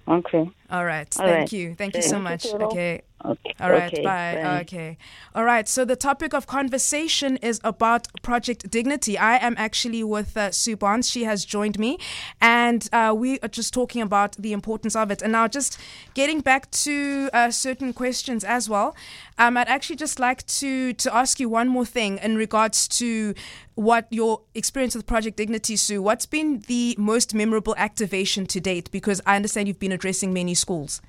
[0.08, 0.50] Okay.
[0.70, 1.54] All right, All thank right.
[1.54, 2.46] you, thank you so much.
[2.46, 3.02] Okay.
[3.26, 3.54] Okay.
[3.62, 4.60] All right, okay, bye.
[4.62, 4.98] Okay.
[5.34, 9.18] All right, so the topic of conversation is about Project Dignity.
[9.18, 11.10] I am actually with uh, Sue Barnes.
[11.10, 11.98] She has joined me,
[12.42, 15.22] and uh, we are just talking about the importance of it.
[15.22, 15.80] And now, just
[16.14, 18.94] getting back to uh, certain questions as well,
[19.38, 23.34] um, I'd actually just like to, to ask you one more thing in regards to
[23.76, 26.02] what your experience with Project Dignity, Sue.
[26.02, 28.92] What's been the most memorable activation to date?
[28.92, 31.02] Because I understand you've been addressing many schools.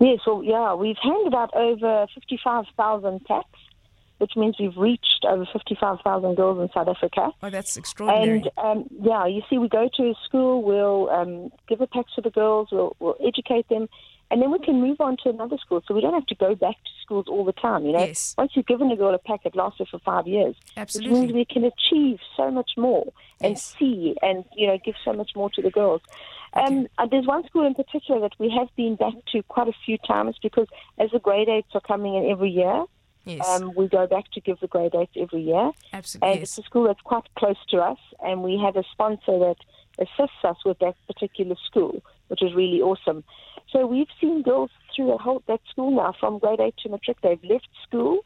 [0.00, 3.46] Yes, well, yeah, we've handed out over 55,000 packs,
[4.18, 7.30] which means we've reached over 55,000 girls in South Africa.
[7.42, 8.38] Oh, that's extraordinary.
[8.38, 12.06] And um, yeah, you see, we go to a school, we'll um, give a pack
[12.16, 13.88] to the girls, we'll, we'll educate them,
[14.30, 15.82] and then we can move on to another school.
[15.86, 17.84] So we don't have to go back to schools all the time.
[17.84, 18.34] You know, Yes.
[18.36, 20.56] once you've given a girl a pack, it lasts her for five years.
[20.76, 23.04] Absolutely, Which means we can achieve so much more
[23.40, 23.76] and Yes.
[23.78, 26.00] see and you know give so much more to the girls.
[26.54, 29.72] Um, uh, there's one school in particular that we have been back to quite a
[29.84, 32.84] few times because as the grade eights are coming in every year,
[33.24, 33.46] yes.
[33.48, 35.72] um, we go back to give the grade eights every year.
[35.92, 36.28] Absolutely.
[36.28, 36.50] And Yes.
[36.50, 39.56] it's a school that's quite close to us, and we have a sponsor that
[39.98, 43.24] assists us with that particular school, which is really awesome.
[43.70, 47.20] So we've seen girls through that whole that school now, from grade eight to matric.
[47.20, 48.24] They've left school,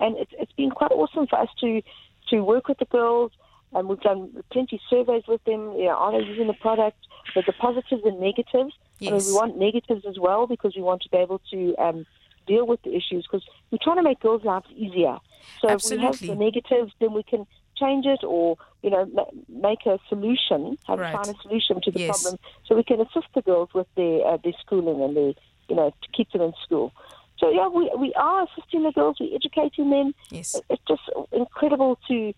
[0.00, 1.82] and it's it's been quite awesome for us to
[2.28, 3.32] to work with the girls.
[3.72, 5.72] And we've done plenty of surveys with them.
[5.72, 6.98] You know, are they using the product?
[7.34, 8.74] But the positives and negatives.
[9.00, 12.06] I mean, we want negatives as well because we want to be able to um,
[12.46, 15.18] deal with the issues because we're trying to make girls' lives easier.
[15.60, 19.08] So if we have the negatives, then we can change it or you know
[19.48, 21.12] make a solution, have Right.
[21.12, 22.10] find a solution to the Yes.
[22.10, 25.32] problem, so we can assist the girls with their uh, their schooling and their
[25.68, 26.92] you know to keep them in school.
[27.38, 30.14] So yeah, we we are assisting the girls, we're educating them.
[30.30, 30.54] Yes.
[30.70, 32.32] It's just incredible to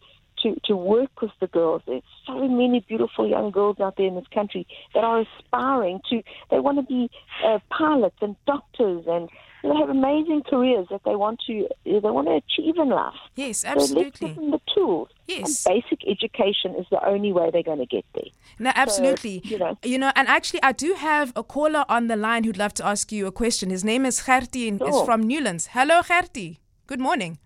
[0.44, 1.82] to to work with the girls.
[1.86, 6.22] There's so many beautiful young girls out there in this country that are aspiring to.
[6.50, 7.10] They want to be
[7.44, 9.28] uh, pilots and doctors and.
[9.64, 13.14] They have amazing careers that they want to they want to achieve in life.
[13.34, 14.28] Yes, So let's absolutely.
[14.28, 15.08] give them the tools.
[15.26, 15.64] Yes.
[15.64, 18.30] And basic education is the only way they're going to get there.
[18.58, 19.40] No, absolutely.
[19.42, 19.78] you know.
[19.82, 22.84] you know, and actually, I do have a caller on the line who'd love to
[22.84, 23.70] ask you a question.
[23.70, 25.68] His name is Gertie and is from Newlands.
[25.68, 26.60] Hello, Gertie.
[26.86, 27.38] Good morning.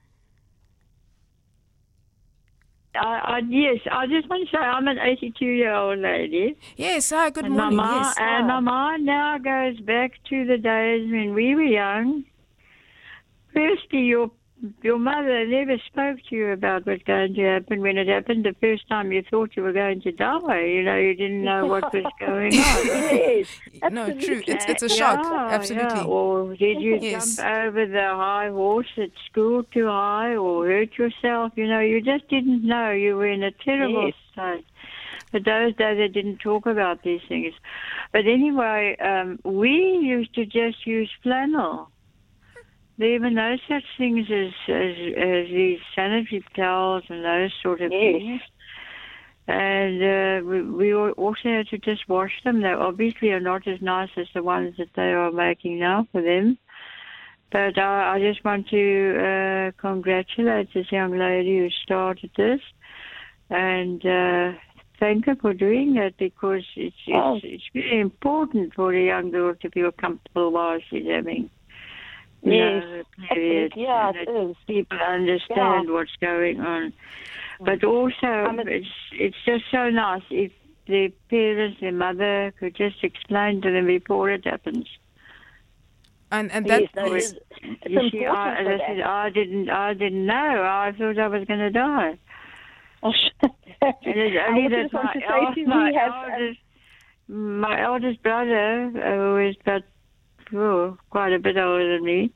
[3.00, 6.56] I, I, yes, I just want to say I'm an 82 year old lady.
[6.76, 7.76] Yes, hi, good and morning.
[7.76, 8.16] my mind, yes.
[8.18, 8.48] and oh.
[8.48, 12.24] my mind now goes back to the days when we were young.
[13.54, 14.30] Firstly, your
[14.82, 17.80] your mother never spoke to you about what's going to happen.
[17.80, 20.64] When it happened the first time, you thought you were going to die.
[20.64, 22.86] You know, you didn't know what was going on.
[22.86, 23.46] yes.
[23.90, 24.42] No, true.
[24.46, 25.20] It's it's a shock.
[25.22, 25.48] yeah.
[25.52, 26.02] Absolutely.
[26.02, 27.36] Or did you Yes.
[27.36, 31.52] jump over the high horse at school too high or hurt yourself?
[31.56, 32.90] You know, you just didn't know.
[32.90, 34.14] You were in a terrible Yes.
[34.32, 34.64] state.
[35.30, 37.54] But those days they didn't talk about these things.
[38.12, 39.70] But anyway, um, we
[40.02, 41.90] used to just use flannel.
[42.98, 47.92] There were no such things as, as, as these sanitary towels and those sort of
[47.92, 48.00] Yes.
[48.00, 48.40] things.
[49.46, 52.60] And uh, we, we also had to just wash them.
[52.60, 56.20] They obviously are not as nice as the ones that they are making now for
[56.20, 56.58] them.
[57.52, 62.60] But I, I just want to uh, congratulate this young lady who started this
[63.48, 64.52] and uh,
[64.98, 67.36] thank her for doing that because it's, Oh.
[67.36, 71.48] it's, it's very important for a young girl to feel comfortable while she's having
[72.42, 73.74] Yes, know, periods.
[73.76, 74.56] Yeah, and it that is.
[74.66, 76.92] people understand what's going on.
[77.60, 80.52] But also, mean- it's it's just so nice if
[80.86, 84.86] the parents, the mother, could just explain to them before it happens.
[86.30, 87.40] And and that yes, no, is- it's,
[87.82, 90.34] it's you see, important I, for as I said, I didn't, I didn't know.
[90.62, 92.18] I thought I was going to die.
[93.02, 93.12] Oh,
[93.80, 95.94] And it's I only that just want my, to say el- to you, my we
[95.94, 96.60] have, uh, eldest,
[97.28, 99.82] my eldest brother, who is but
[100.54, 102.32] oh, quite a bit older than me,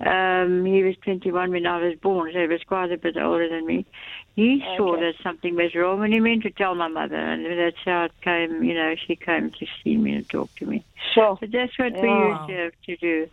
[0.00, 3.48] um, he was 21 when I was born, so he was quite a bit older
[3.48, 3.86] than me.
[4.34, 7.76] He saw that something was wrong and he went to tell my mother, and that's
[7.84, 10.84] how it came, you know, she came to see me and talk to me.
[11.14, 11.38] Sure.
[11.40, 12.02] But that's what Wow.
[12.02, 13.30] we used to have to do.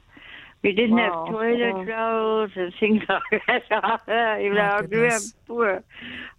[0.64, 1.58] We didn't Wow, have toilet
[1.88, 1.94] yeah.
[1.96, 4.40] rolls and things like that.
[4.44, 5.84] you know, I grew up poor.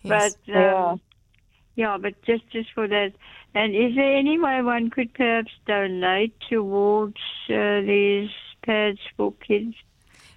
[0.02, 0.36] Yes.
[0.46, 0.96] But um, Yeah.
[1.74, 3.12] yeah, but just just for that.
[3.54, 7.16] And is there any way one could perhaps donate towards
[7.50, 8.30] uh, these
[8.64, 9.74] pads for kids?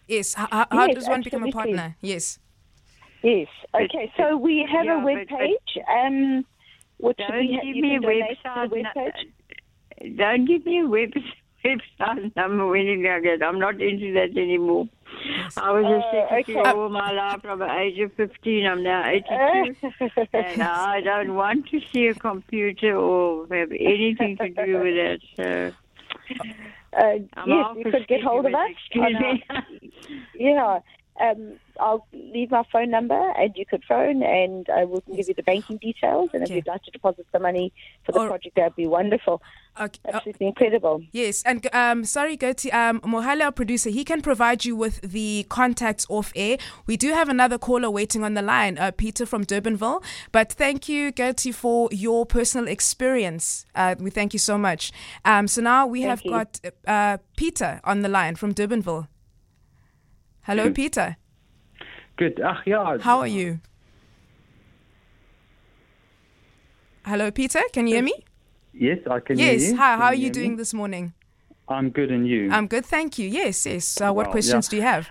[0.08, 0.34] yes.
[0.34, 1.96] How, how, Yes, does one become a partner?
[2.02, 2.40] Yes.
[3.24, 3.48] Yes.
[3.72, 4.12] But- Okay.
[4.18, 5.84] So we have yeah, a web page.
[5.90, 6.46] Um,
[6.98, 8.72] which Don't we give you me a website.
[8.72, 11.12] web Don't give me a web,
[11.66, 13.46] website number or anything like that.
[13.46, 14.88] I'm not into that anymore.
[15.58, 16.72] I was a Uh, secretary okay.
[16.72, 18.66] all my life from the age of 15.
[18.66, 19.76] I'm now 82.
[20.34, 25.20] and I don't want to see a computer or have anything to do with that.
[25.38, 25.72] So
[26.98, 28.70] Uh, yes, you could get hold of us.
[28.72, 29.44] Excuse me.
[30.36, 30.80] Yeah.
[31.20, 35.34] Um, I'll leave my phone number and you could phone and I will give you
[35.34, 36.30] the banking details.
[36.34, 37.72] And if you'd like to deposit the money
[38.06, 39.42] for the Or- project, that'd be wonderful.
[39.80, 40.00] Okay.
[40.06, 41.04] uh, Absolutely incredible.
[41.12, 43.90] Yes, and um, sorry, to um, Mohale, our producer.
[43.90, 46.58] He can provide you with the contacts off air.
[46.86, 50.02] We do have another caller waiting on the line, uh, Peter from Durbanville.
[50.32, 53.66] But thank you, Gertie, for your personal experience.
[53.76, 54.94] Uh, we thank you so much.
[55.26, 56.32] Um, so now we have you.
[56.32, 59.08] got uh, Peter on the line from Durbanville.
[60.46, 61.18] Hello, Peter.
[62.18, 62.40] Good.
[62.42, 62.98] Ach ja.
[63.00, 63.60] How are you?
[67.06, 67.62] Hello, Peter.
[67.74, 68.14] Can you hear me?
[68.74, 69.40] Yes, I can Yes.
[69.40, 69.60] hear you.
[69.72, 69.78] Yes.
[69.80, 69.92] Hi.
[69.94, 70.58] Can How are you doing me?
[70.58, 71.14] this morning?
[71.68, 72.52] I'm good, and you?
[72.52, 73.28] I'm good, thank you.
[73.28, 74.00] Yes, yes.
[74.02, 74.72] Uh, what Well, questions yeah.
[74.72, 75.10] do you have?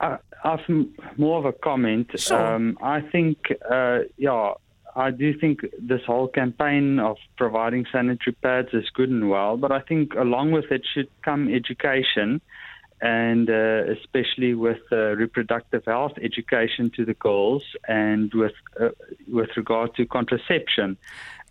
[0.00, 2.10] I, I've m- more of a comment.
[2.16, 2.38] Sure.
[2.54, 3.38] Um, I think,
[3.70, 4.54] uh, yeah,
[4.94, 9.72] I do think this whole campaign of providing sanitary pads is good and well, but
[9.72, 12.40] I think along with it should come education.
[13.02, 18.90] And uh, especially with uh, reproductive health education to the girls, and with uh,
[19.28, 20.96] with regard to contraception.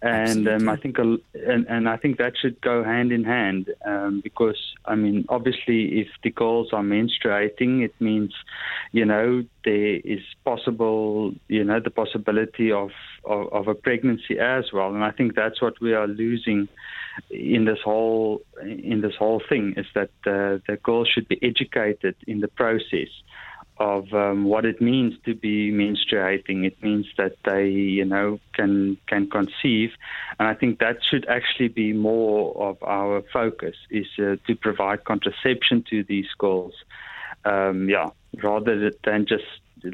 [0.03, 3.69] And um, I think, a, and, and I think that should go hand in hand
[3.85, 8.33] um, because I mean, obviously, if the girls are menstruating, it means,
[8.93, 12.89] you know, there is possible, you know, the possibility of,
[13.25, 14.91] of, of a pregnancy as well.
[14.95, 16.67] And I think that's what we are losing
[17.29, 22.15] in this whole in this whole thing is that uh, the girls should be educated
[22.27, 23.09] in the process
[23.77, 26.65] of um, what it means to be menstruating.
[26.65, 29.91] It means that they, you know, can can conceive,
[30.37, 35.03] and I think that should actually be more of our focus is uh, to provide
[35.03, 36.73] contraception to these girls.
[37.43, 38.09] Um, yeah,
[38.43, 39.45] rather than just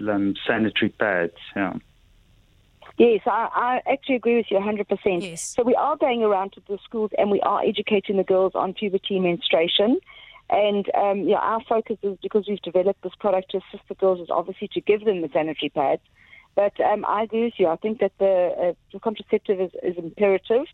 [0.10, 1.38] um, sanitary pads.
[1.56, 1.74] Yeah.
[2.98, 3.50] Yes, I,
[3.86, 5.22] I actually agree with you 100%.
[5.22, 5.54] Yes.
[5.56, 8.74] So we are going around to the schools and we are educating the girls on
[8.74, 10.00] puberty menstruation.
[10.50, 14.20] And um, yeah, our focus is because we've developed this product to assist the girls
[14.20, 16.02] is obviously to give them the sanitary pads.
[16.56, 17.68] But um, I agree with you.
[17.68, 20.66] I think that the, uh, the contraceptive is, is imperative.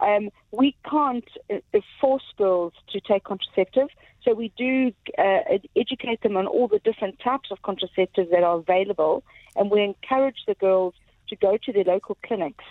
[0.00, 3.88] Um, we can't uh, force girls to take contraceptive,
[4.22, 8.56] so we do uh, educate them on all the different types of contraceptives that are
[8.56, 9.22] available,
[9.56, 10.94] and we encourage the girls
[11.34, 12.64] to go to their local clinics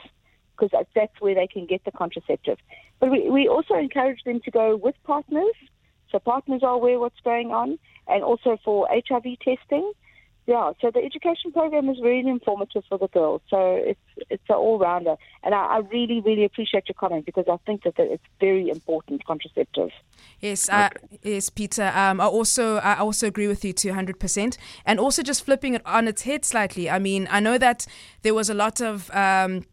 [0.56, 2.58] because that's where they can get the contraceptive.
[3.00, 5.56] But we, we also encourage them to go with partners,
[6.12, 9.92] so partners are aware what's going on, and also for HIV testing.
[10.46, 13.42] Yeah, so the education program is really informative for the girls.
[13.50, 17.46] So it's it's an all rounder, and I, I, really really appreciate your comment because
[17.50, 19.92] I think that, it's very important contraceptive.
[20.42, 20.90] Yes, uh,
[21.22, 21.94] yes, Peter.
[21.96, 25.76] Um, I also I also agree with you two hundred percent, and also just flipping
[25.76, 26.90] it on its head slightly.
[26.90, 27.88] I mean, I know that
[28.24, 29.10] there was a lot of.
[29.12, 29.64] Um,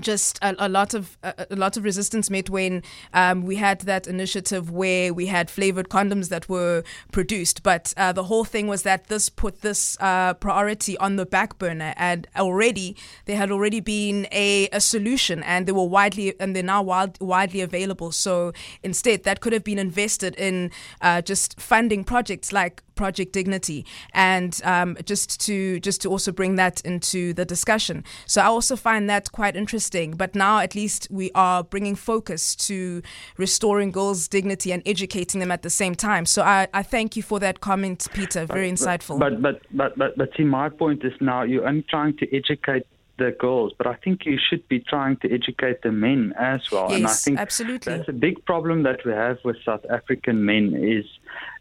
[0.00, 2.82] just a, a, lot of a, a, lot of resistance met when
[3.14, 6.82] um, we had that initiative where we had flavored condoms that were
[7.12, 7.62] produced.
[7.62, 11.58] But uh, the whole thing was that this put this uh, priority on the back
[11.58, 16.54] burner, and already there had already been a, a solution, and they were widely and
[16.54, 18.12] they're now wild, widely available.
[18.12, 23.86] So instead, that could have been invested in uh, just funding projects like Project Dignity,
[24.12, 28.04] and um, just to just to also bring that into the discussion.
[28.26, 30.12] So I also find that quite interesting.
[30.12, 33.02] But now at least we are bringing focus to
[33.36, 36.26] restoring girls' dignity and educating them at the same time.
[36.26, 38.46] So I, I thank you for that comment, Peter.
[38.46, 39.18] Very but, insightful.
[39.18, 42.86] But but but but but see, my point is now you're only trying to educate
[43.18, 46.90] the girls, but I think you should be trying to educate the men as well.
[46.90, 47.96] Yes, and I think absolutely.
[47.96, 51.06] that's a big problem that we have with South African men is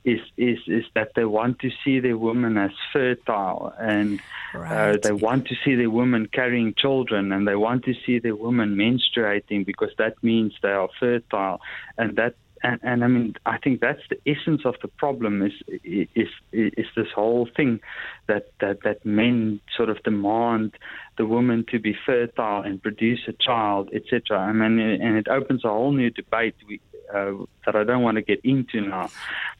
[0.04, 4.20] is is is that they want to see their women as fertile and
[4.54, 4.96] uh, right.
[4.96, 8.36] uh, they want to see their women carrying children and they want to see their
[8.36, 11.60] women menstruating because that means they are fertile
[11.98, 12.36] and that
[12.66, 16.88] and, and I mean, I think that's the essence of the problem is is is
[16.96, 17.80] this whole thing
[18.28, 20.74] that that that men sort of demand
[21.18, 24.40] the woman to be fertile and produce a child, etc.
[24.40, 26.56] I mean, and it opens a whole new debate.
[26.68, 26.82] We,
[27.14, 29.10] uh, that I don't want to get into now.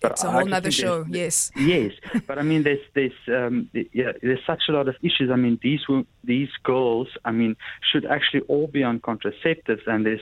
[0.02, 1.06] But it's a whole other show.
[1.10, 1.52] Yes.
[1.66, 1.94] Yes,
[2.28, 5.32] but I mean, there's there's um, yeah, there's such a lot of issues.
[5.32, 5.82] I mean, these
[6.24, 7.56] these girls, I mean,
[7.92, 10.22] should actually all be on contraceptives, and there's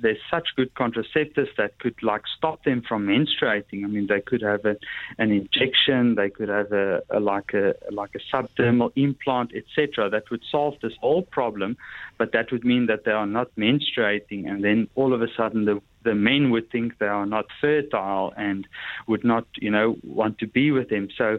[0.00, 3.84] there's such good contraceptives that could like stop them from menstruating.
[3.84, 4.76] I mean, they could have a,
[5.18, 10.08] an injection, they could have a, a like a like a subdermal implant, etc.
[10.08, 11.76] That would solve this whole problem,
[12.18, 15.64] but that would mean that they are not menstruating, and then all of a sudden
[15.64, 18.66] the the men would think they are not fertile and
[19.06, 21.08] would not, you know, want to be with them.
[21.16, 21.38] So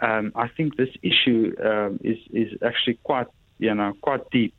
[0.00, 4.56] um, I think this issue um, is is actually quite, you know, quite deep.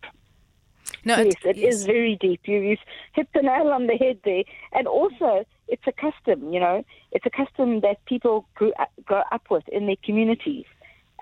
[1.06, 1.75] No, yes, it yes.
[1.75, 2.41] is very deep.
[2.45, 2.77] You, you
[3.13, 6.53] hit the nail on the head there, and also it's a custom.
[6.53, 10.65] You know, it's a custom that people grew up, grow up with in their communities,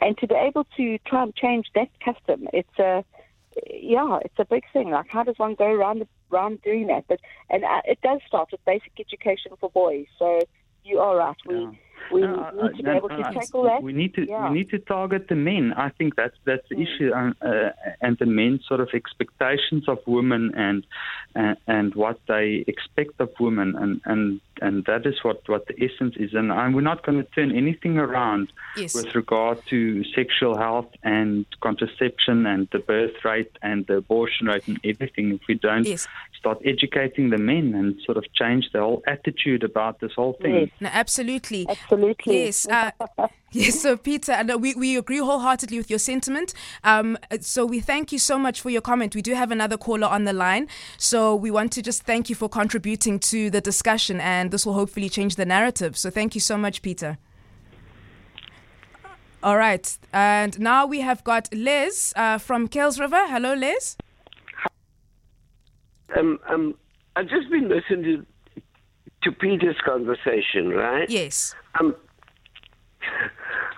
[0.01, 3.03] and to be able to try and change that custom, it's a
[3.67, 4.91] yeah, it's a big thing.
[4.91, 7.06] Like, how does one go around around doing that?
[7.08, 10.08] But and uh, it does start with basic education for boys.
[10.17, 10.39] So
[10.84, 11.36] you are right.
[11.48, 11.72] We yeah.
[12.11, 13.83] We no, need to be able to tackle that.
[13.83, 14.49] We need to yeah.
[14.49, 15.73] we need to target the men.
[15.73, 16.87] I think that's that's the mm.
[16.87, 17.69] issue, um, uh,
[18.01, 20.85] and the men's sort of expectations of women and
[21.35, 25.73] and, and what they expect of women, and and and that is what, what the
[25.83, 26.33] essence is.
[26.33, 28.93] And, and we're not going to turn anything around yes.
[28.93, 34.67] with regard to sexual health and contraception and the birth rate and the abortion rate
[34.67, 36.07] and everything if we don't yes.
[36.37, 40.71] start educating the men and sort of change the whole attitude about this whole thing.
[40.79, 41.67] No, absolutely.
[41.67, 41.90] Absolutely.
[42.34, 42.67] Yes.
[42.67, 42.91] Uh,
[43.51, 43.80] yes.
[43.82, 46.54] So, Peter, and uh, we, we agree wholeheartedly with your sentiment.
[46.84, 49.15] Um, so, we thank you so much for your comment.
[49.15, 50.67] We do have another caller on the line.
[50.97, 54.73] So, we want to just thank you for contributing to the discussion, and this will
[54.73, 55.97] hopefully change the narrative.
[55.97, 57.17] So, thank you so much, Peter.
[59.43, 59.97] All right.
[60.13, 63.27] And now we have got Liz uh, from Kuils River.
[63.27, 63.97] Hello, Liz.
[66.15, 66.75] Um, um,
[67.15, 68.25] I've just been listening to
[69.23, 71.10] to Peter's conversation, right?
[71.10, 71.54] Yes.
[71.80, 71.96] Um,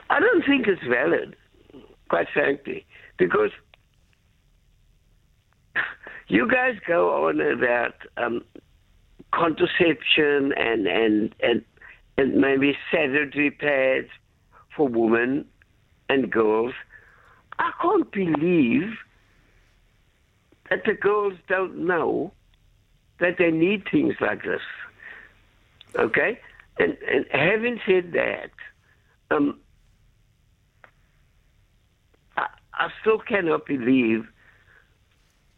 [0.09, 1.35] I don't think it's valid,
[2.09, 2.85] quite frankly,
[3.17, 3.51] because
[6.27, 8.43] you guys go on about um,
[9.33, 11.63] contraception and and and
[12.17, 14.07] and maybe sanitary pads
[14.75, 15.45] for women
[16.09, 16.73] and girls.
[17.59, 18.93] I can't believe
[20.69, 22.31] that the girls don't know
[23.19, 24.61] that they need things like this.
[25.97, 26.39] Okay?
[26.77, 28.51] And, and having said that,
[29.29, 29.59] um,
[32.35, 34.27] I, I still cannot believe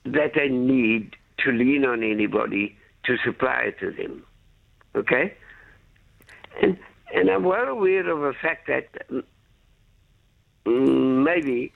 [0.06, 4.24] that I need to lean on anybody to supply it to them.
[4.96, 5.34] Okay?
[6.62, 6.78] And,
[7.14, 8.88] and I'm well aware of the fact that
[10.66, 11.74] mm, maybe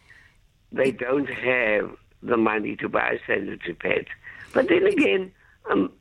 [0.72, 4.08] they don't have the money to buy sanitary pads.
[4.54, 5.32] But then again,
[5.70, 5.92] um,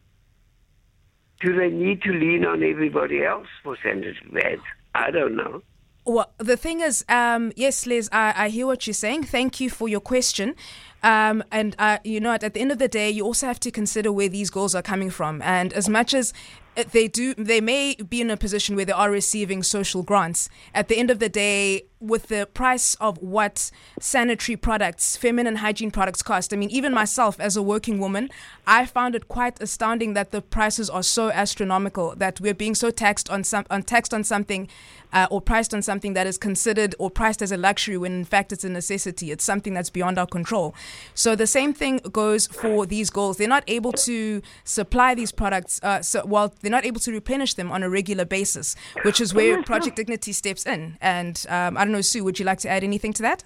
[1.41, 4.62] do they need to lean on everybody else for sanitary pads?
[4.95, 5.62] I don't know.
[6.05, 9.24] Well, the thing is, um, yes, Liz, I, I hear what you're saying.
[9.24, 10.55] Thank you for your question.
[11.03, 13.61] Um, and uh, you know, at, at the end of the day, you also have
[13.61, 15.43] to consider where these goals are coming from.
[15.43, 16.32] And as much as
[16.93, 20.49] they do, they may be in a position where they are receiving social grants.
[20.74, 23.70] At the end of the day, with the price of what
[24.01, 26.53] sanitary products, feminine hygiene products cost.
[26.53, 28.30] I mean, even myself as a working woman,
[28.66, 32.90] I found it quite astounding that the prices are so astronomical that we're being so
[32.90, 34.68] taxed on some on taxed on something
[35.12, 38.24] uh, or priced on something that is considered or priced as a luxury when in
[38.24, 39.30] fact it's a necessity.
[39.30, 40.74] It's something that's beyond our control.
[41.14, 43.38] So the same thing goes for these goals.
[43.38, 45.80] They're not able to supply these products.
[45.82, 49.34] Uh, so well, they're not able to replenish them on a regular basis, which is
[49.34, 50.96] where Project Dignity steps in.
[51.01, 53.45] And um, I don't know, Sue, would you like to add anything to that?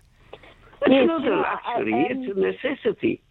[0.82, 3.22] It's Yes, not a yeah, luxury, um, it's a necessity.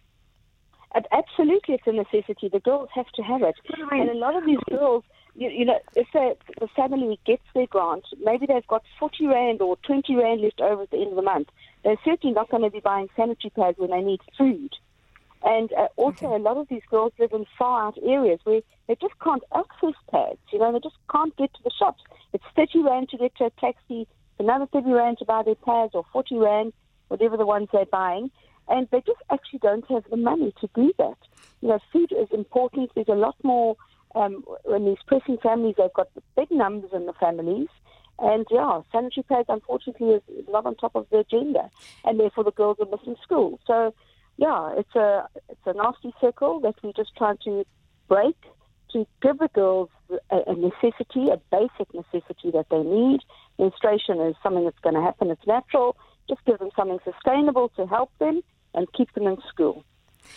[1.12, 2.48] Absolutely, it's a necessity.
[2.48, 3.54] The girls have to have it.
[3.90, 5.04] And a lot of these girls,
[5.34, 9.60] you, you know, if the, the family gets their grant, maybe they've got 40 Rand
[9.62, 11.48] or 20 Rand left over at the end of the month.
[11.84, 14.74] They're certainly not going to be buying sanitary pads when they need food.
[15.44, 18.96] And uh, also, a lot of these girls live in far out areas where they
[19.00, 20.38] just can't access pads.
[20.52, 22.02] You know, they just can't get to the shops.
[22.32, 24.06] It's 30 Rand to get to a taxi,
[24.38, 26.72] another 30 Rand to buy their pads, or 40 Rand,
[27.08, 28.30] whatever the ones they're buying.
[28.68, 31.16] And they just actually don't have the money to do that.
[31.60, 32.90] You know, food is important.
[32.94, 33.76] There's a lot more
[34.14, 37.68] um, when these pressing families, they've got big numbers in the families.
[38.18, 41.70] And yeah, sanitary pads, unfortunately, is is not on top of the agenda,
[42.04, 43.58] and therefore the girls are missing school.
[43.66, 43.94] So,
[44.36, 47.64] yeah, it's a it's a nasty circle that we're just trying to
[48.08, 48.36] break
[48.92, 49.88] to give the girls
[50.30, 53.20] a, a necessity, a basic necessity that they need.
[53.62, 55.96] Menstruation is something that's going to happen; it's natural.
[56.28, 58.40] Just give them something sustainable to help them
[58.74, 59.84] and keep them in school.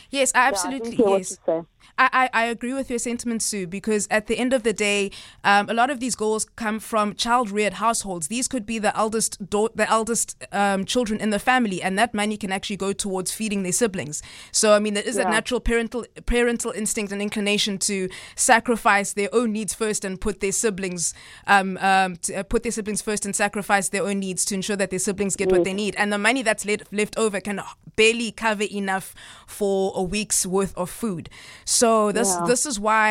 [0.09, 0.97] Yes, I absolutely.
[0.97, 1.37] Yeah, I yes.
[1.45, 1.67] what you say.
[1.97, 5.11] I, I, I agree with your sentiment, Sue, because at the end of the day,
[5.45, 8.27] um, a lot of these goals come from child-reared households.
[8.27, 12.13] These could be the eldest, do- the eldest um, children in the family, and that
[12.13, 14.21] money can actually go towards feeding their siblings.
[14.51, 15.29] So, I mean, there is Yeah.
[15.29, 20.51] natural parental parental instinct and inclination to sacrifice their own needs first and put their
[20.51, 21.13] siblings,
[21.47, 24.75] um, um, to, uh, put their siblings first and sacrifice their own needs to ensure
[24.75, 25.95] that their siblings get what they need.
[25.95, 27.61] And the money that's left left over can
[27.95, 29.15] barely cover enough
[29.47, 31.29] for a week's worth of food.
[31.65, 32.47] So this Yeah.
[32.51, 33.09] this is why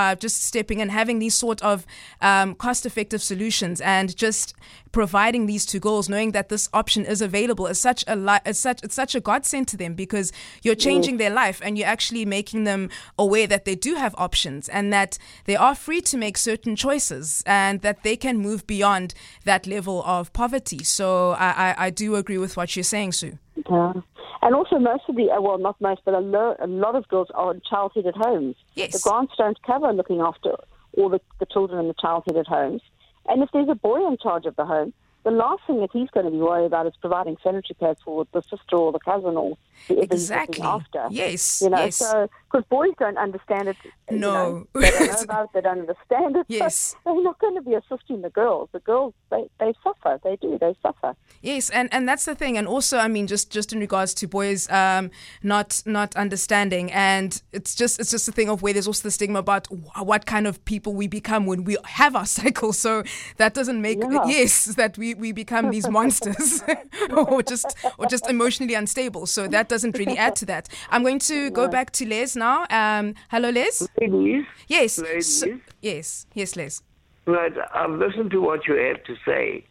[0.00, 1.76] uh, just stepping in, having these sort of
[2.20, 4.54] um, cost-effective solutions, and just
[4.94, 8.58] providing these two girls, knowing that this option is available, is such a li- is
[8.58, 10.32] such it's such a godsend to them because
[10.62, 12.88] you're changing their life and you're actually making them
[13.18, 17.42] aware that they do have options and that they are free to make certain choices
[17.44, 19.14] and that they can move beyond
[19.44, 20.84] that level of poverty.
[20.84, 23.38] So I, I, I do agree with what you're saying, Sue.
[23.68, 23.94] Yeah.
[24.42, 27.08] And also, most of the, uh, well, not most, but a, lo- a lot of
[27.08, 28.56] girls are in child-headed homes.
[28.74, 28.92] Yes.
[28.92, 30.52] The grants don't cover looking after
[30.96, 32.82] all the, the children in the child-headed homes.
[33.28, 34.92] And if there's a boy in charge of the home,
[35.24, 38.26] the last thing that he's going to be worried about is providing sanitary pads for
[38.32, 39.56] the sister or the cousin or
[39.88, 40.62] Exactly.
[40.62, 41.06] after.
[41.10, 41.96] Yes, You know, yes.
[41.96, 43.76] so because boys don't understand it.
[44.10, 44.32] you No.
[44.74, 45.50] know, they don't know about it.
[45.54, 46.46] They don't understand it.
[46.48, 46.96] so Yes.
[47.04, 48.68] they're not going to be assisting the girls.
[48.72, 50.20] The girls, they, they suffer.
[50.22, 50.58] They do.
[50.60, 51.16] They suffer.
[51.42, 54.28] Yes, and, and that's the thing, and also I mean, just just in regards to
[54.28, 55.10] boys um,
[55.42, 59.10] not not understanding, and it's just it's just a thing of where there's also the
[59.10, 59.66] stigma about
[59.98, 62.72] what kind of people we become when we have our cycle.
[62.72, 63.02] So
[63.36, 64.24] that doesn't make Yeah.
[64.26, 66.62] yes that we, we become these monsters
[67.10, 69.26] or just or just emotionally unstable.
[69.26, 70.68] So that doesn't really add to that.
[70.90, 72.66] I'm going to go back to Les now.
[72.70, 73.86] Um, hello, Les.
[74.00, 74.98] Ladies, Yes.
[74.98, 75.40] Ladies?
[75.40, 76.26] So- yes.
[76.34, 76.82] Yes, Les.
[77.26, 79.64] right, I've listened to what you have to say.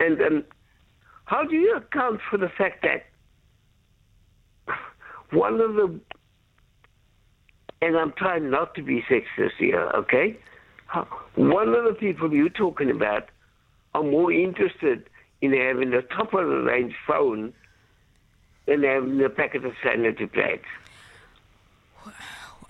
[0.00, 0.44] And um,
[1.26, 3.04] how do you account for the fact that
[5.30, 6.00] one of the,
[7.82, 10.36] and I'm trying not to be sexist here, okay?
[11.36, 13.28] One of the people you're talking about
[13.94, 15.08] are more interested
[15.40, 17.52] in having a top of the range phone
[18.70, 20.64] than having a packet of sanitary pads.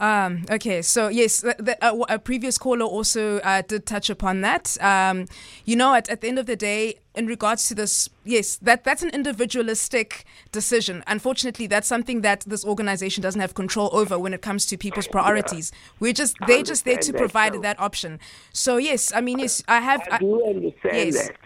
[0.01, 4.41] Um, okay, so yes, the, the, uh, a previous caller also uh, did touch upon
[4.41, 4.79] that.
[4.81, 5.27] Um,
[5.67, 8.83] you know, at, at the end of the day, in regards to this, yes, that
[8.83, 11.05] that's an individualistic decision.
[11.07, 15.07] Unfortunately, that's something that this organization doesn't have control over when it comes to people's
[15.07, 15.71] priorities.
[15.99, 18.21] We're just they're just there to that, provide that option.
[18.55, 20.01] So yes, I mean yes, I have.
[20.11, 21.27] I do understand yes.
[21.27, 21.37] that.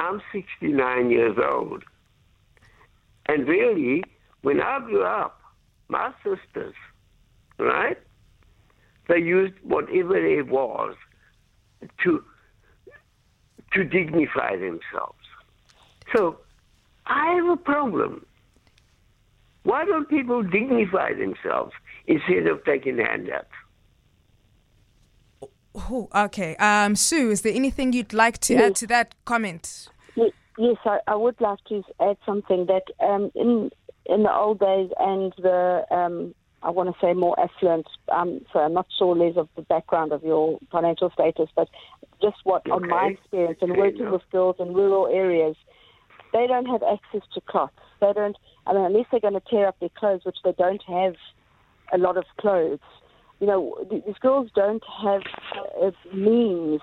[0.00, 1.84] I'm 69 years old.
[3.26, 4.04] And really,
[4.42, 5.40] when I grew up,
[5.88, 6.74] my sisters,
[7.58, 7.98] right,
[9.08, 10.96] they used whatever it was
[12.02, 12.24] to
[13.72, 15.18] to dignify themselves.
[16.14, 16.38] So
[17.06, 18.24] I have a problem.
[19.64, 21.72] Why don't people dignify themselves
[22.06, 23.48] instead of taking handouts?
[25.74, 29.88] Oh, okay, um, Sue, is there anything you'd like to add to that comment?
[30.14, 33.70] Ye- Yes, I, I would like to add something that um, in
[34.06, 37.86] in the old days and the um, I want to say more affluent.
[38.10, 41.68] Um, so I'm not sure, Les, of the background of your financial status, but
[42.22, 44.12] just what on my experience and Okay, working no.
[44.12, 45.56] with girls in rural areas,
[46.32, 47.74] they don't have access to cloths.
[48.00, 48.36] They don't.
[48.66, 51.14] I mean, unless they're going to tear up their clothes, which they don't have
[51.92, 52.80] a lot of clothes.
[53.40, 55.22] You know, th- these girls don't have
[55.82, 56.80] uh, means.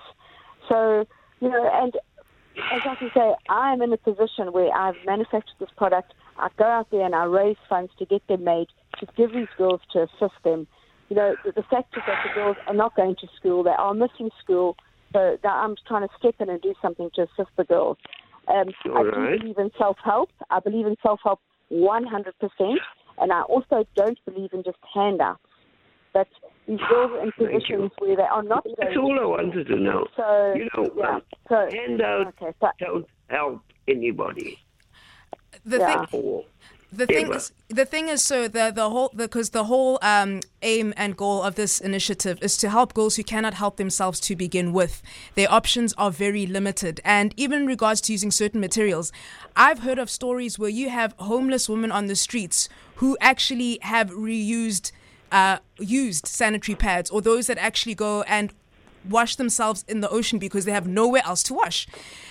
[0.68, 1.06] So,
[1.40, 1.92] you know, and
[2.56, 6.14] as I can say, I'm in a position where I've manufactured this product.
[6.38, 8.68] I go out there and I raise funds to get them made,
[9.00, 10.66] to give these girls to assist them.
[11.08, 13.62] You know, the, the fact is that the girls are not going to school.
[13.62, 14.76] They are missing school.
[15.12, 17.98] So I'm trying to step in and do something to assist the girls.
[18.48, 20.30] Um, I All do believe in self-help.
[20.50, 21.40] I believe in self-help
[21.70, 22.32] 100%.
[23.18, 25.40] And I also don't believe in just handouts.
[26.14, 26.28] But
[26.66, 29.76] these girls are in Thank positions where they are not That's all I wanted to
[29.76, 30.06] know.
[30.16, 31.18] So, you know, yeah.
[31.48, 32.52] So, handouts okay.
[32.60, 34.58] So, don't help anybody.
[35.64, 36.06] The Yeah.
[36.06, 36.44] thing, Or
[36.92, 40.92] the thing is, the thing is, so the the whole because the whole um, aim
[40.96, 44.72] and goal of this initiative is to help girls who cannot help themselves to begin
[44.72, 45.02] with.
[45.34, 49.12] Their options are very limited, and even in regards to using certain materials,
[49.56, 54.10] I've heard of stories where you have homeless women on the streets who actually have
[54.10, 54.92] reused.
[55.32, 58.52] Uh, used sanitary pads, or those that actually go and
[59.08, 61.86] wash themselves in the ocean because they have nowhere else to wash.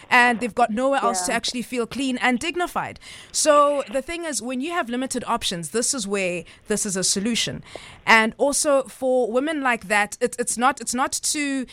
[0.10, 3.00] And they've got nowhere else to actually feel clean and dignified.
[3.32, 7.04] So the thing is, when you have limited options, this is where this is a
[7.04, 7.64] solution.
[8.06, 11.66] And also for women like that, it's it's not it's not to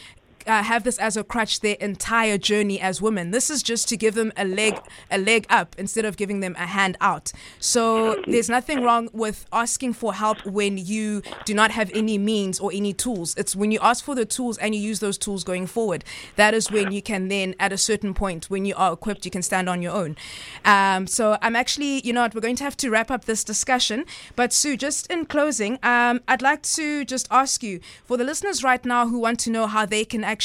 [0.48, 3.30] uh, have this as a crutch their entire journey as women.
[3.30, 4.74] This is just to give them a leg
[5.10, 7.30] a leg up instead of giving them a hand out.
[7.60, 12.58] So there's nothing wrong with asking for help when you do not have any means
[12.58, 13.34] or any tools.
[13.36, 16.04] It's when you ask for the tools and you use those tools going forward.
[16.36, 19.30] That is when you can then, at a certain point, when you are equipped, you
[19.30, 20.16] can stand on your own.
[20.64, 23.44] Um, so I'm actually, you know what, we're going to have to wrap up this
[23.44, 24.04] discussion.
[24.34, 28.64] But Sue, just in closing, um, I'd like to just ask you for the listeners
[28.64, 30.37] right now who want to know how they can actually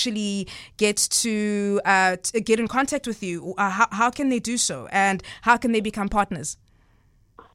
[0.77, 3.53] get to uh, get in contact with you.
[3.57, 6.57] Uh, how, how can they do so, and how can they become partners?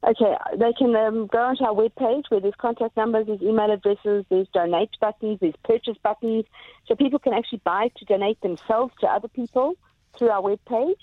[0.07, 4.25] Okay, they can um, go onto our webpage where there's contact numbers, there's email addresses,
[4.29, 6.45] there's donate buttons, there's purchase buttons.
[6.87, 9.75] So people can actually buy to donate themselves to other people
[10.17, 11.01] through our webpage,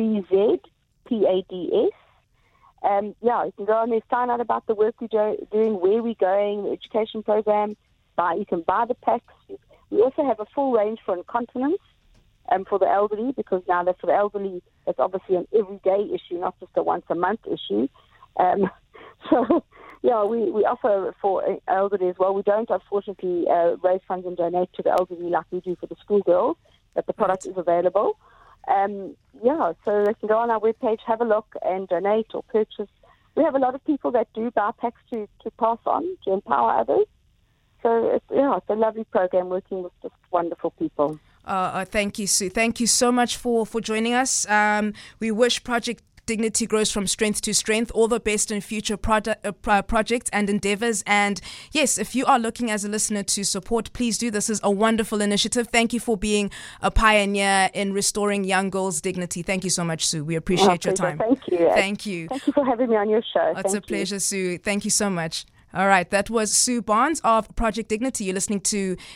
[2.83, 6.03] Um, yeah, you can go on there, find out about the work we're doing, where
[6.03, 7.77] we're going, the education program.
[8.16, 9.35] Buy, you can buy the packs.
[9.91, 11.81] We also have a full range for incontinence
[12.51, 14.62] um, for the elderly because now that's for the elderly.
[14.87, 17.89] It's obviously an everyday issue, not just a once a month issue.
[18.39, 18.70] Um,
[19.31, 19.64] so,
[20.07, 22.33] Yeah, we, we offer for elderly as well.
[22.33, 25.87] We don't, unfortunately, uh, raise funds and donate to the elderly like we do for
[25.87, 26.57] the schoolgirls,
[26.95, 28.16] but the product is available.
[28.69, 32.43] Um, yeah, so they can go on our webpage, have a look, and donate or
[32.45, 32.89] purchase.
[33.35, 36.33] We have a lot of people that do buy packs to, to pass on to
[36.33, 37.07] empower others.
[37.83, 41.21] So it's, yeah, it's a lovely program working with just wonderful people.
[41.47, 42.51] Uh, uh, thank you, Sue.
[42.51, 44.49] Thank you so much for, for joining us.
[44.49, 47.93] Um, we wish Project Dignity grows from strength to strength.
[47.95, 51.05] All the best in future product, uh, projects and endeavors.
[51.07, 51.41] And
[51.72, 54.31] yes, if you are looking as a listener to support, please do.
[54.31, 55.68] This is a wonderful initiative.
[55.68, 56.51] Thank you for being
[56.83, 59.43] a pioneer in restoring young girls' dignity.
[59.43, 60.24] Thank you so much, Sue.
[60.24, 61.18] We appreciate your time.
[61.18, 61.70] Thank you.
[61.72, 62.29] Thank you.
[62.29, 63.53] Thank you for having me on your show.
[63.57, 64.20] It's Thank a pleasure, you.
[64.20, 64.59] Sue.
[64.59, 65.47] Thank you so much.
[65.74, 68.24] All right, that was Sue Barnes of Project Dignity.
[68.24, 68.97] You're listening to